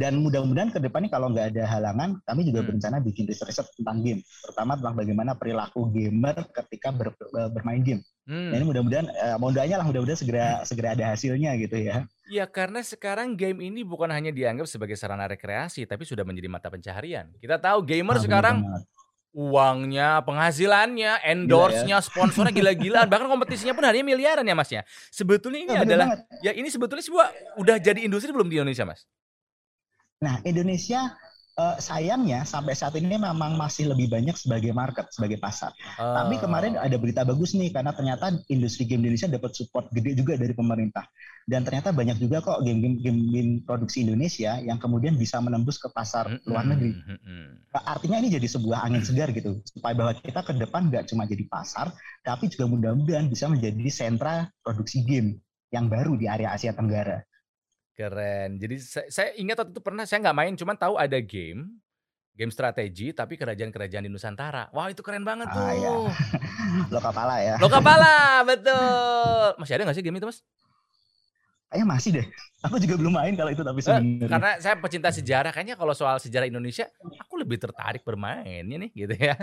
dan 0.00 0.16
mudah-mudahan 0.24 0.72
ke 0.72 0.80
depan 0.80 1.12
kalau 1.12 1.28
nggak 1.28 1.52
ada 1.52 1.68
halangan, 1.68 2.16
kami 2.24 2.40
juga 2.48 2.64
hmm. 2.64 2.68
berencana 2.72 2.96
bikin 3.04 3.28
riset-riset 3.28 3.68
tentang 3.76 4.00
game, 4.00 4.20
terutama 4.24 4.80
tentang 4.80 4.96
bagaimana 4.96 5.32
perilaku 5.36 5.92
gamer 5.92 6.48
ketika 6.56 6.88
ber, 6.88 7.12
bermain 7.52 7.84
game. 7.84 8.00
Hmm. 8.30 8.54
Nah, 8.54 8.56
ini 8.62 8.66
mudah-mudahan 8.70 9.06
eh, 9.10 9.36
modalnya 9.42 9.82
lah 9.82 9.86
mudah-mudahan 9.90 10.20
segera 10.22 10.62
segera 10.62 10.94
ada 10.94 11.10
hasilnya 11.10 11.50
gitu 11.58 11.74
ya. 11.82 12.06
Iya, 12.30 12.46
karena 12.46 12.78
sekarang 12.78 13.34
game 13.34 13.58
ini 13.66 13.82
bukan 13.82 14.06
hanya 14.06 14.30
dianggap 14.30 14.70
sebagai 14.70 14.94
sarana 14.94 15.26
rekreasi, 15.26 15.82
tapi 15.82 16.06
sudah 16.06 16.22
menjadi 16.22 16.46
mata 16.46 16.70
pencaharian. 16.70 17.26
Kita 17.42 17.58
tahu 17.58 17.82
gamer 17.82 18.14
ah, 18.14 18.22
sekarang 18.22 18.56
uangnya, 19.34 20.22
penghasilannya, 20.22 21.12
iya, 21.22 21.26
endorse-nya, 21.34 21.98
ya. 21.98 22.06
sponsornya 22.06 22.54
gila-gilaan, 22.54 23.10
bahkan 23.10 23.26
kompetisinya 23.26 23.74
pun 23.74 23.82
hanya 23.82 24.06
miliaran 24.06 24.46
ya 24.46 24.54
Mas 24.54 24.70
ya. 24.70 24.86
Sebetulnya 25.10 25.66
ini 25.66 25.74
oh, 25.74 25.82
adalah 25.82 26.06
banget. 26.14 26.46
ya 26.46 26.52
ini 26.54 26.70
sebetulnya 26.70 27.02
sebuah 27.02 27.26
udah 27.58 27.76
jadi 27.82 28.06
industri 28.06 28.30
belum 28.30 28.46
di 28.46 28.62
Indonesia 28.62 28.86
Mas? 28.86 29.10
Nah, 30.22 30.38
Indonesia 30.46 31.18
uh, 31.60 31.76
sayangnya 31.76 32.48
sampai 32.48 32.72
saat 32.72 32.96
ini 32.96 33.20
memang 33.20 33.60
masih 33.60 33.92
lebih 33.92 34.08
banyak 34.08 34.32
sebagai 34.40 34.72
market, 34.72 35.12
sebagai 35.12 35.36
pasar. 35.36 35.76
Uh. 36.00 36.16
Tapi 36.16 36.40
kemarin 36.40 36.80
ada 36.80 36.96
berita 36.96 37.22
bagus 37.28 37.52
nih 37.52 37.68
karena 37.68 37.92
ternyata 37.92 38.32
industri 38.48 38.88
game 38.88 39.04
Indonesia 39.04 39.28
dapat 39.28 39.52
support 39.52 39.92
gede 39.92 40.16
juga 40.16 40.40
dari 40.40 40.56
pemerintah. 40.56 41.04
Dan 41.44 41.66
ternyata 41.66 41.90
banyak 41.90 42.16
juga 42.22 42.40
kok 42.40 42.62
game-game 42.62 43.00
game 43.32 43.52
produksi 43.66 44.06
Indonesia 44.06 44.60
yang 44.62 44.78
kemudian 44.78 45.18
bisa 45.18 45.42
menembus 45.42 45.82
ke 45.82 45.90
pasar 45.90 46.30
mm 46.30 46.36
-hmm. 46.40 46.48
luar 46.48 46.64
negeri. 46.64 46.92
Mm 46.94 47.18
-hmm. 47.18 47.44
Artinya 47.74 48.16
ini 48.22 48.28
jadi 48.30 48.48
sebuah 48.48 48.86
angin 48.86 49.02
segar 49.02 49.28
gitu 49.34 49.58
supaya 49.66 49.92
bahwa 49.92 50.12
kita 50.16 50.40
ke 50.46 50.52
depan 50.56 50.88
nggak 50.88 51.10
cuma 51.10 51.26
jadi 51.26 51.44
pasar, 51.50 51.90
tapi 52.22 52.48
juga 52.48 52.70
mudah-mudahan 52.70 53.26
bisa 53.26 53.50
menjadi 53.50 53.82
sentra 53.90 54.46
produksi 54.62 55.02
game 55.02 55.42
yang 55.74 55.90
baru 55.90 56.14
di 56.14 56.26
area 56.30 56.54
Asia 56.54 56.74
Tenggara. 56.74 57.22
Keren. 58.00 58.56
Jadi 58.56 58.76
saya, 58.80 59.06
saya 59.12 59.28
ingat 59.36 59.60
waktu 59.60 59.72
itu 59.76 59.82
pernah 59.84 60.08
saya 60.08 60.24
nggak 60.24 60.38
main, 60.40 60.52
cuman 60.56 60.76
tahu 60.80 60.96
ada 60.96 61.20
game, 61.20 61.76
game 62.32 62.48
strategi 62.48 63.12
tapi 63.12 63.36
kerajaan-kerajaan 63.36 64.08
di 64.08 64.10
Nusantara. 64.10 64.72
Wah 64.72 64.88
itu 64.88 65.04
keren 65.04 65.20
banget 65.28 65.52
tuh. 65.52 65.60
Ah, 65.60 65.76
iya. 65.76 65.92
Lokapala 66.96 67.36
ya. 67.44 67.54
Lokapala, 67.60 68.16
betul. 68.50 69.60
Masih 69.60 69.76
ada 69.76 69.82
nggak 69.84 69.96
sih 70.00 70.04
game 70.04 70.16
itu 70.16 70.24
mas? 70.32 70.40
Kayaknya 71.70 71.86
masih 71.86 72.10
deh. 72.18 72.26
Aku 72.66 72.82
juga 72.82 72.94
belum 72.98 73.14
main 73.14 73.32
kalau 73.38 73.50
itu 73.54 73.62
tapi 73.62 73.78
eh, 73.78 73.84
sebenarnya. 73.86 74.26
Karena 74.26 74.50
saya 74.58 74.74
pecinta 74.82 75.10
sejarah, 75.14 75.54
kayaknya 75.54 75.78
kalau 75.78 75.94
soal 75.94 76.18
sejarah 76.18 76.50
Indonesia, 76.50 76.90
aku 76.98 77.38
lebih 77.38 77.62
tertarik 77.62 78.02
bermainnya 78.02 78.74
nih, 78.74 78.90
gitu 78.90 79.14
ya. 79.14 79.38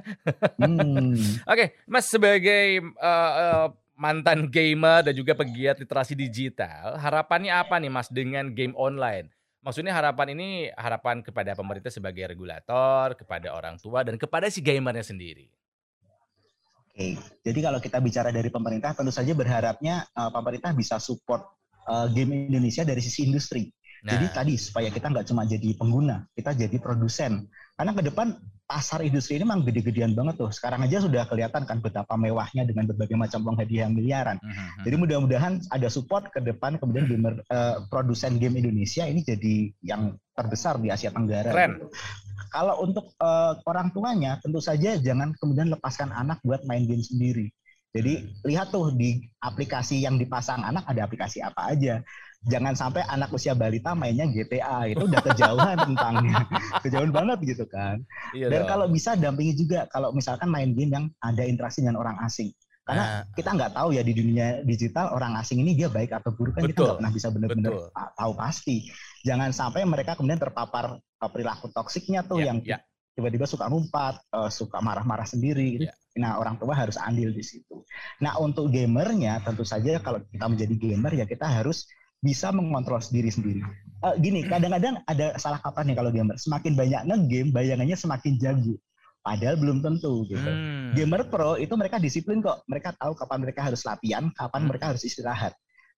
Hmm. 0.59 1.15
Oke, 1.47 1.55
okay, 1.55 1.67
Mas 1.87 2.03
sebagai 2.11 2.83
uh, 2.99 3.31
uh, 3.31 3.67
mantan 3.97 4.45
gamer 4.47 5.09
dan 5.09 5.13
juga 5.17 5.33
pegiat 5.33 5.81
literasi 5.81 6.13
digital, 6.13 7.01
harapannya 7.01 7.49
apa 7.49 7.81
nih 7.81 7.89
Mas 7.89 8.07
dengan 8.13 8.53
game 8.53 8.77
online? 8.77 9.33
Maksudnya 9.65 9.91
harapan 9.91 10.37
ini 10.37 10.69
harapan 10.77 11.25
kepada 11.25 11.57
pemerintah 11.57 11.91
sebagai 11.91 12.23
regulator, 12.29 13.17
kepada 13.17 13.51
orang 13.51 13.75
tua 13.81 14.05
dan 14.05 14.15
kepada 14.15 14.47
si 14.47 14.61
gamernya 14.61 15.03
sendiri. 15.03 15.49
Oke, 16.87 17.17
jadi 17.43 17.59
kalau 17.67 17.81
kita 17.81 17.97
bicara 17.99 18.29
dari 18.31 18.47
pemerintah, 18.47 18.93
tentu 18.95 19.11
saja 19.11 19.33
berharapnya 19.33 20.07
uh, 20.13 20.31
pemerintah 20.31 20.71
bisa 20.71 21.01
support 21.01 21.43
uh, 21.89 22.07
game 22.13 22.47
Indonesia 22.47 22.85
dari 22.85 23.01
sisi 23.01 23.27
industri. 23.27 23.67
Nah. 24.05 24.13
Jadi 24.13 24.25
tadi 24.29 24.53
supaya 24.61 24.93
kita 24.93 25.09
nggak 25.09 25.25
cuma 25.25 25.43
jadi 25.43 25.73
pengguna, 25.73 26.25
kita 26.37 26.53
jadi 26.53 26.77
produsen. 26.77 27.49
Karena 27.73 27.91
ke 27.97 28.01
depan 28.07 28.37
pasar 28.67 28.99
industri 28.99 29.39
ini 29.39 29.47
memang 29.47 29.63
gede-gedean 29.63 30.11
banget 30.11 30.43
tuh. 30.43 30.51
Sekarang 30.51 30.83
aja 30.83 30.99
sudah 30.99 31.23
kelihatan 31.23 31.63
kan 31.63 31.79
betapa 31.79 32.19
mewahnya 32.19 32.67
dengan 32.67 32.91
berbagai 32.91 33.15
macam 33.15 33.47
uang 33.47 33.57
hadiah 33.63 33.87
miliaran. 33.87 34.35
Uh 34.43 34.51
-huh. 34.51 34.83
Jadi 34.83 34.95
mudah-mudahan 34.99 35.53
ada 35.71 35.87
support 35.87 36.27
ke 36.35 36.43
depan 36.43 36.75
kemudian 36.75 37.07
gamer 37.07 37.39
uh, 37.47 37.87
produsen 37.87 38.35
game 38.35 38.59
Indonesia 38.59 39.07
ini 39.07 39.23
jadi 39.23 39.71
yang 39.87 40.19
terbesar 40.35 40.83
di 40.83 40.91
Asia 40.91 41.15
Tenggara. 41.15 41.49
Keren. 41.49 41.79
Gitu. 41.79 41.87
Kalau 42.51 42.75
untuk 42.83 43.15
uh, 43.23 43.55
orang 43.63 43.95
tuanya 43.95 44.35
tentu 44.43 44.59
saja 44.59 44.99
jangan 44.99 45.31
kemudian 45.39 45.71
lepaskan 45.71 46.11
anak 46.11 46.43
buat 46.43 46.67
main 46.67 46.83
game 46.83 47.01
sendiri. 47.01 47.47
Jadi 47.95 48.19
hmm. 48.19 48.45
lihat 48.51 48.67
tuh 48.75 48.91
di 48.91 49.23
aplikasi 49.39 50.03
yang 50.03 50.19
dipasang 50.19 50.59
anak 50.61 50.83
ada 50.91 51.07
aplikasi 51.07 51.39
apa 51.39 51.71
aja 51.71 52.03
jangan 52.47 52.73
sampai 52.73 53.03
anak 53.11 53.29
usia 53.35 53.53
balita 53.53 53.91
mainnya 53.91 54.25
GTA 54.27 54.87
itu 54.87 55.03
udah 55.03 55.21
kejauhan 55.21 55.77
tentangnya 55.91 56.37
kejauhan 56.81 57.11
banget 57.11 57.39
gitu 57.43 57.65
kan 57.67 58.01
iya 58.31 58.47
dan 58.47 58.63
dong. 58.65 58.69
kalau 58.71 58.85
bisa 58.87 59.13
dampingi 59.19 59.53
juga 59.53 59.85
kalau 59.91 60.15
misalkan 60.15 60.47
main 60.47 60.71
game 60.71 60.91
yang 60.91 61.05
ada 61.19 61.43
interaksi 61.43 61.83
dengan 61.83 61.99
orang 61.99 62.15
asing 62.23 62.49
karena 62.87 63.03
nah. 63.03 63.21
kita 63.35 63.49
nggak 63.51 63.71
tahu 63.75 63.89
ya 63.91 64.01
di 64.01 64.15
dunia 64.15 64.63
digital 64.63 65.11
orang 65.11 65.35
asing 65.35 65.59
ini 65.59 65.75
dia 65.75 65.91
baik 65.91 66.15
atau 66.15 66.31
buruk 66.31 66.55
kan 66.55 66.63
Betul. 66.63 66.71
kita 66.71 66.81
nggak 66.87 66.97
pernah 67.03 67.13
bisa 67.13 67.27
benar-benar 67.35 67.73
tahu 68.15 68.31
pasti 68.39 68.77
jangan 69.27 69.51
sampai 69.51 69.83
mereka 69.83 70.15
kemudian 70.15 70.39
terpapar 70.39 70.95
perilaku 71.19 71.67
toksiknya 71.75 72.23
tuh 72.23 72.39
yeah, 72.39 72.47
yang 72.47 72.57
yeah. 72.63 72.79
tiba-tiba 73.11 73.43
suka 73.43 73.67
ngumpat 73.67 74.23
uh, 74.31 74.47
suka 74.47 74.79
marah-marah 74.79 75.27
sendiri 75.27 75.67
gitu. 75.75 75.91
yeah. 75.91 75.95
Nah, 76.17 76.41
orang 76.41 76.57
tua 76.57 76.73
harus 76.73 76.97
andil 76.97 77.29
di 77.29 77.45
situ. 77.45 77.85
Nah, 78.25 78.41
untuk 78.41 78.73
gamernya 78.73 79.37
tentu 79.45 79.61
saja 79.61 80.01
kalau 80.01 80.17
kita 80.25 80.49
menjadi 80.49 80.73
gamer 80.73 81.13
ya 81.13 81.25
kita 81.29 81.45
harus 81.45 81.85
bisa 82.21 82.49
mengontrol 82.49 82.97
sendiri 83.01 83.29
sendiri. 83.29 83.61
Uh, 84.01 84.13
gini, 84.17 84.45
kadang-kadang 84.45 85.01
ada 85.05 85.37
salah 85.41 85.61
kaprah 85.61 85.85
nih 85.85 85.97
kalau 85.97 86.09
gamer. 86.13 86.37
Semakin 86.37 86.73
banyak 86.73 87.01
ngegame, 87.05 87.49
bayangannya 87.53 87.97
semakin 87.97 88.37
jago. 88.37 88.75
Padahal 89.21 89.59
belum 89.59 89.83
tentu 89.83 90.23
gitu. 90.29 90.39
Hmm. 90.39 90.95
Gamer 90.95 91.27
pro 91.27 91.59
itu 91.59 91.73
mereka 91.75 91.99
disiplin 91.99 92.39
kok. 92.39 92.63
Mereka 92.69 92.95
tahu 92.95 93.11
kapan 93.17 93.39
mereka 93.43 93.61
harus 93.67 93.83
latihan, 93.83 94.31
kapan 94.31 94.61
hmm. 94.63 94.69
mereka 94.71 94.85
harus 94.95 95.03
istirahat. 95.03 95.53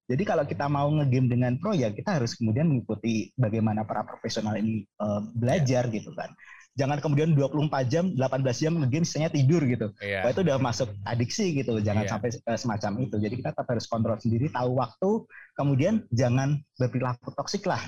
Jadi 0.10 0.26
kalau 0.26 0.42
kita 0.42 0.66
mau 0.66 0.90
ngegame 0.90 1.30
dengan 1.30 1.54
pro 1.62 1.78
ya 1.78 1.94
kita 1.94 2.18
harus 2.18 2.34
kemudian 2.34 2.66
mengikuti 2.66 3.30
bagaimana 3.38 3.86
para 3.86 4.02
profesional 4.02 4.58
ini 4.58 4.82
uh, 4.98 5.22
belajar 5.38 5.86
gitu 5.94 6.10
kan 6.18 6.34
jangan 6.80 7.04
kemudian 7.04 7.36
24 7.36 7.92
jam, 7.92 8.16
18 8.16 8.64
jam 8.64 8.74
ngegame 8.80 9.04
sisanya 9.04 9.28
tidur 9.28 9.60
gitu. 9.68 9.92
Yeah. 10.00 10.24
Wah, 10.24 10.32
itu 10.32 10.48
udah 10.48 10.56
masuk 10.64 10.88
adiksi 11.04 11.60
gitu. 11.60 11.76
Jangan 11.84 12.08
yeah. 12.08 12.12
sampai 12.16 12.30
uh, 12.48 12.56
semacam 12.56 12.92
itu. 13.04 13.16
Jadi 13.20 13.34
kita 13.44 13.52
tetap 13.52 13.68
harus 13.68 13.84
kontrol 13.92 14.16
sendiri, 14.16 14.48
tahu 14.48 14.80
waktu, 14.80 15.28
kemudian 15.60 16.08
jangan 16.16 16.64
berperilaku 16.80 17.36
toksik 17.36 17.68
lah. 17.68 17.84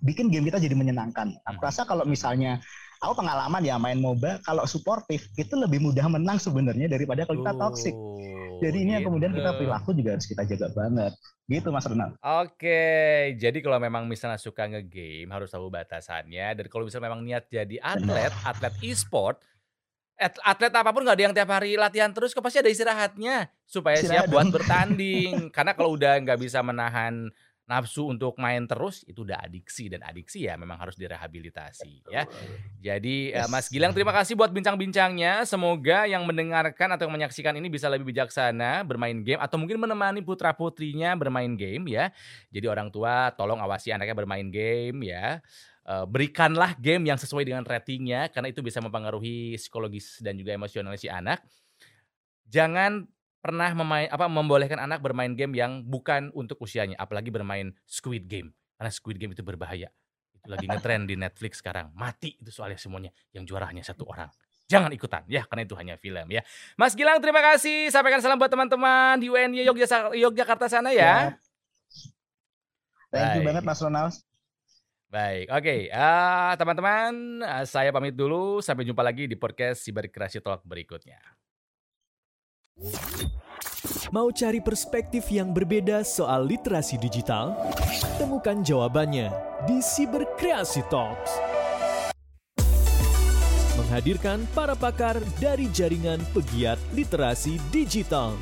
Bikin 0.00 0.32
game 0.32 0.48
kita 0.48 0.56
jadi 0.56 0.72
menyenangkan. 0.72 1.36
Aku 1.44 1.60
hmm. 1.60 1.68
rasa 1.68 1.84
kalau 1.84 2.08
misalnya 2.08 2.64
aku 3.04 3.20
pengalaman 3.20 3.60
ya 3.60 3.76
main 3.76 4.00
MOBA 4.00 4.40
kalau 4.44 4.64
suportif 4.64 5.28
itu 5.36 5.52
lebih 5.56 5.84
mudah 5.84 6.08
menang 6.08 6.40
sebenarnya 6.40 6.88
daripada 6.88 7.28
kalau 7.28 7.44
kita 7.44 7.52
toksik. 7.60 7.96
Jadi 8.60 8.78
ini 8.84 8.90
yang 9.00 9.04
kemudian 9.08 9.32
kita 9.32 9.50
gitu. 9.50 9.58
perilaku 9.64 9.90
juga 9.96 10.10
harus 10.14 10.26
kita 10.28 10.42
jaga 10.44 10.68
banget. 10.76 11.12
Gitu 11.50 11.68
Mas 11.72 11.86
Renal. 11.88 12.14
Oke, 12.20 12.84
jadi 13.40 13.58
kalau 13.58 13.80
memang 13.80 14.06
misalnya 14.06 14.38
suka 14.38 14.68
ngegame 14.70 15.32
harus 15.32 15.50
tahu 15.50 15.66
batasannya. 15.72 16.54
Dan 16.54 16.66
kalau 16.68 16.86
misalnya 16.86 17.10
memang 17.10 17.24
niat 17.24 17.48
jadi 17.48 17.80
atlet, 17.80 18.30
Benar. 18.30 18.46
atlet 18.46 18.74
e-sport, 18.84 19.40
atlet 20.20 20.70
apa 20.70 20.90
pun 20.92 21.02
nggak 21.02 21.16
ada 21.16 21.24
yang 21.24 21.34
tiap 21.34 21.50
hari 21.50 21.80
latihan 21.80 22.12
terus, 22.12 22.36
kok 22.36 22.44
pasti 22.44 22.60
ada 22.60 22.70
istirahatnya 22.70 23.48
supaya 23.64 23.96
Istirahat 23.96 24.28
siap 24.28 24.32
buat 24.32 24.46
bertanding. 24.52 25.48
Karena 25.56 25.72
kalau 25.72 25.96
udah 25.96 26.20
nggak 26.20 26.38
bisa 26.38 26.60
menahan 26.60 27.32
nafsu 27.70 28.10
untuk 28.10 28.34
main 28.42 28.66
terus 28.66 29.06
itu 29.06 29.22
udah 29.22 29.38
adiksi 29.46 29.86
dan 29.86 30.02
adiksi 30.02 30.50
ya 30.50 30.58
memang 30.58 30.74
harus 30.82 30.98
direhabilitasi 30.98 32.10
ya. 32.10 32.26
Jadi 32.82 33.30
eh, 33.30 33.38
yes. 33.38 33.46
Mas 33.46 33.70
Gilang 33.70 33.94
terima 33.94 34.10
kasih 34.10 34.34
buat 34.34 34.50
bincang-bincangnya. 34.50 35.46
Semoga 35.46 36.10
yang 36.10 36.26
mendengarkan 36.26 36.90
atau 36.98 37.06
yang 37.06 37.14
menyaksikan 37.14 37.54
ini 37.54 37.70
bisa 37.70 37.86
lebih 37.86 38.10
bijaksana 38.10 38.82
bermain 38.82 39.22
game 39.22 39.38
atau 39.38 39.54
mungkin 39.54 39.78
menemani 39.78 40.18
putra-putrinya 40.26 41.14
bermain 41.14 41.54
game 41.54 41.94
ya. 41.94 42.10
Jadi 42.50 42.66
orang 42.66 42.90
tua 42.90 43.30
tolong 43.38 43.62
awasi 43.62 43.94
anaknya 43.94 44.18
bermain 44.18 44.50
game 44.50 45.06
ya. 45.06 45.38
Eh, 45.90 46.06
berikanlah 46.06 46.78
game 46.78 47.08
yang 47.10 47.18
sesuai 47.18 47.42
dengan 47.42 47.66
ratingnya 47.66 48.30
karena 48.30 48.52
itu 48.52 48.62
bisa 48.62 48.78
mempengaruhi 48.78 49.58
psikologis 49.58 50.20
dan 50.22 50.38
juga 50.38 50.54
emosional 50.54 50.94
si 50.94 51.10
anak. 51.10 51.42
Jangan 52.46 53.06
pernah 53.40 53.72
memain 53.72 54.06
apa 54.12 54.28
membolehkan 54.28 54.76
anak 54.76 55.00
bermain 55.00 55.32
game 55.32 55.56
yang 55.56 55.80
bukan 55.84 56.28
untuk 56.36 56.60
usianya, 56.60 56.96
apalagi 57.00 57.32
bermain 57.32 57.72
Squid 57.88 58.28
Game. 58.28 58.52
Karena 58.76 58.92
Squid 58.92 59.16
Game 59.16 59.32
itu 59.32 59.40
berbahaya. 59.40 59.88
Itu 60.36 60.48
lagi 60.48 60.68
ngetrend 60.68 61.08
di 61.08 61.16
Netflix 61.16 61.60
sekarang. 61.60 61.92
Mati 61.92 62.36
itu 62.40 62.48
soalnya 62.52 62.80
semuanya. 62.80 63.12
Yang 63.32 63.52
juara 63.52 63.68
hanya 63.68 63.84
satu 63.84 64.08
orang. 64.08 64.28
Jangan 64.70 64.94
ikutan 64.94 65.26
ya, 65.26 65.42
karena 65.50 65.66
itu 65.66 65.74
hanya 65.74 65.98
film 65.98 66.30
ya. 66.30 66.46
Mas 66.78 66.94
Gilang 66.94 67.18
terima 67.18 67.42
kasih. 67.42 67.90
Sampaikan 67.90 68.22
salam 68.22 68.38
buat 68.38 68.52
teman-teman 68.52 69.18
di 69.18 69.26
UNY 69.26 69.66
Yogyakarta 70.14 70.70
sana 70.70 70.94
ya. 70.94 71.34
ya. 71.34 71.50
Thank 73.10 73.42
you 73.42 73.42
banget 73.42 73.66
Mas 73.66 73.82
Ronald. 73.82 74.14
Baik, 75.10 75.50
oke. 75.50 75.66
Okay. 75.66 75.80
Uh, 75.90 76.54
teman-teman, 76.54 77.42
uh, 77.42 77.66
saya 77.66 77.90
pamit 77.90 78.14
dulu. 78.14 78.62
Sampai 78.62 78.86
jumpa 78.86 79.02
lagi 79.02 79.26
di 79.26 79.34
podcast 79.34 79.82
Siber 79.82 80.06
Kreasi 80.06 80.38
Talk 80.38 80.62
berikutnya. 80.62 81.18
Mau 84.10 84.32
cari 84.32 84.58
perspektif 84.64 85.28
yang 85.28 85.52
berbeda 85.52 86.02
soal 86.02 86.48
literasi 86.48 86.96
digital? 86.96 87.54
Temukan 88.16 88.64
jawabannya 88.64 89.28
di 89.68 89.78
Cyberkreasi 89.84 90.82
Talks. 90.88 91.32
Menghadirkan 93.76 94.44
para 94.52 94.76
pakar 94.76 95.20
dari 95.40 95.68
jaringan 95.72 96.20
pegiat 96.36 96.76
literasi 96.92 97.60
digital. 97.72 98.36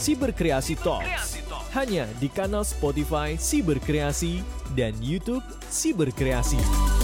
Cyberkreasi 0.00 0.76
Talks. 0.80 1.40
Hanya 1.76 2.08
di 2.16 2.32
kanal 2.32 2.64
Spotify 2.64 3.36
Cyberkreasi 3.36 4.40
dan 4.72 4.96
YouTube 5.04 5.44
Cyberkreasi. 5.68 6.95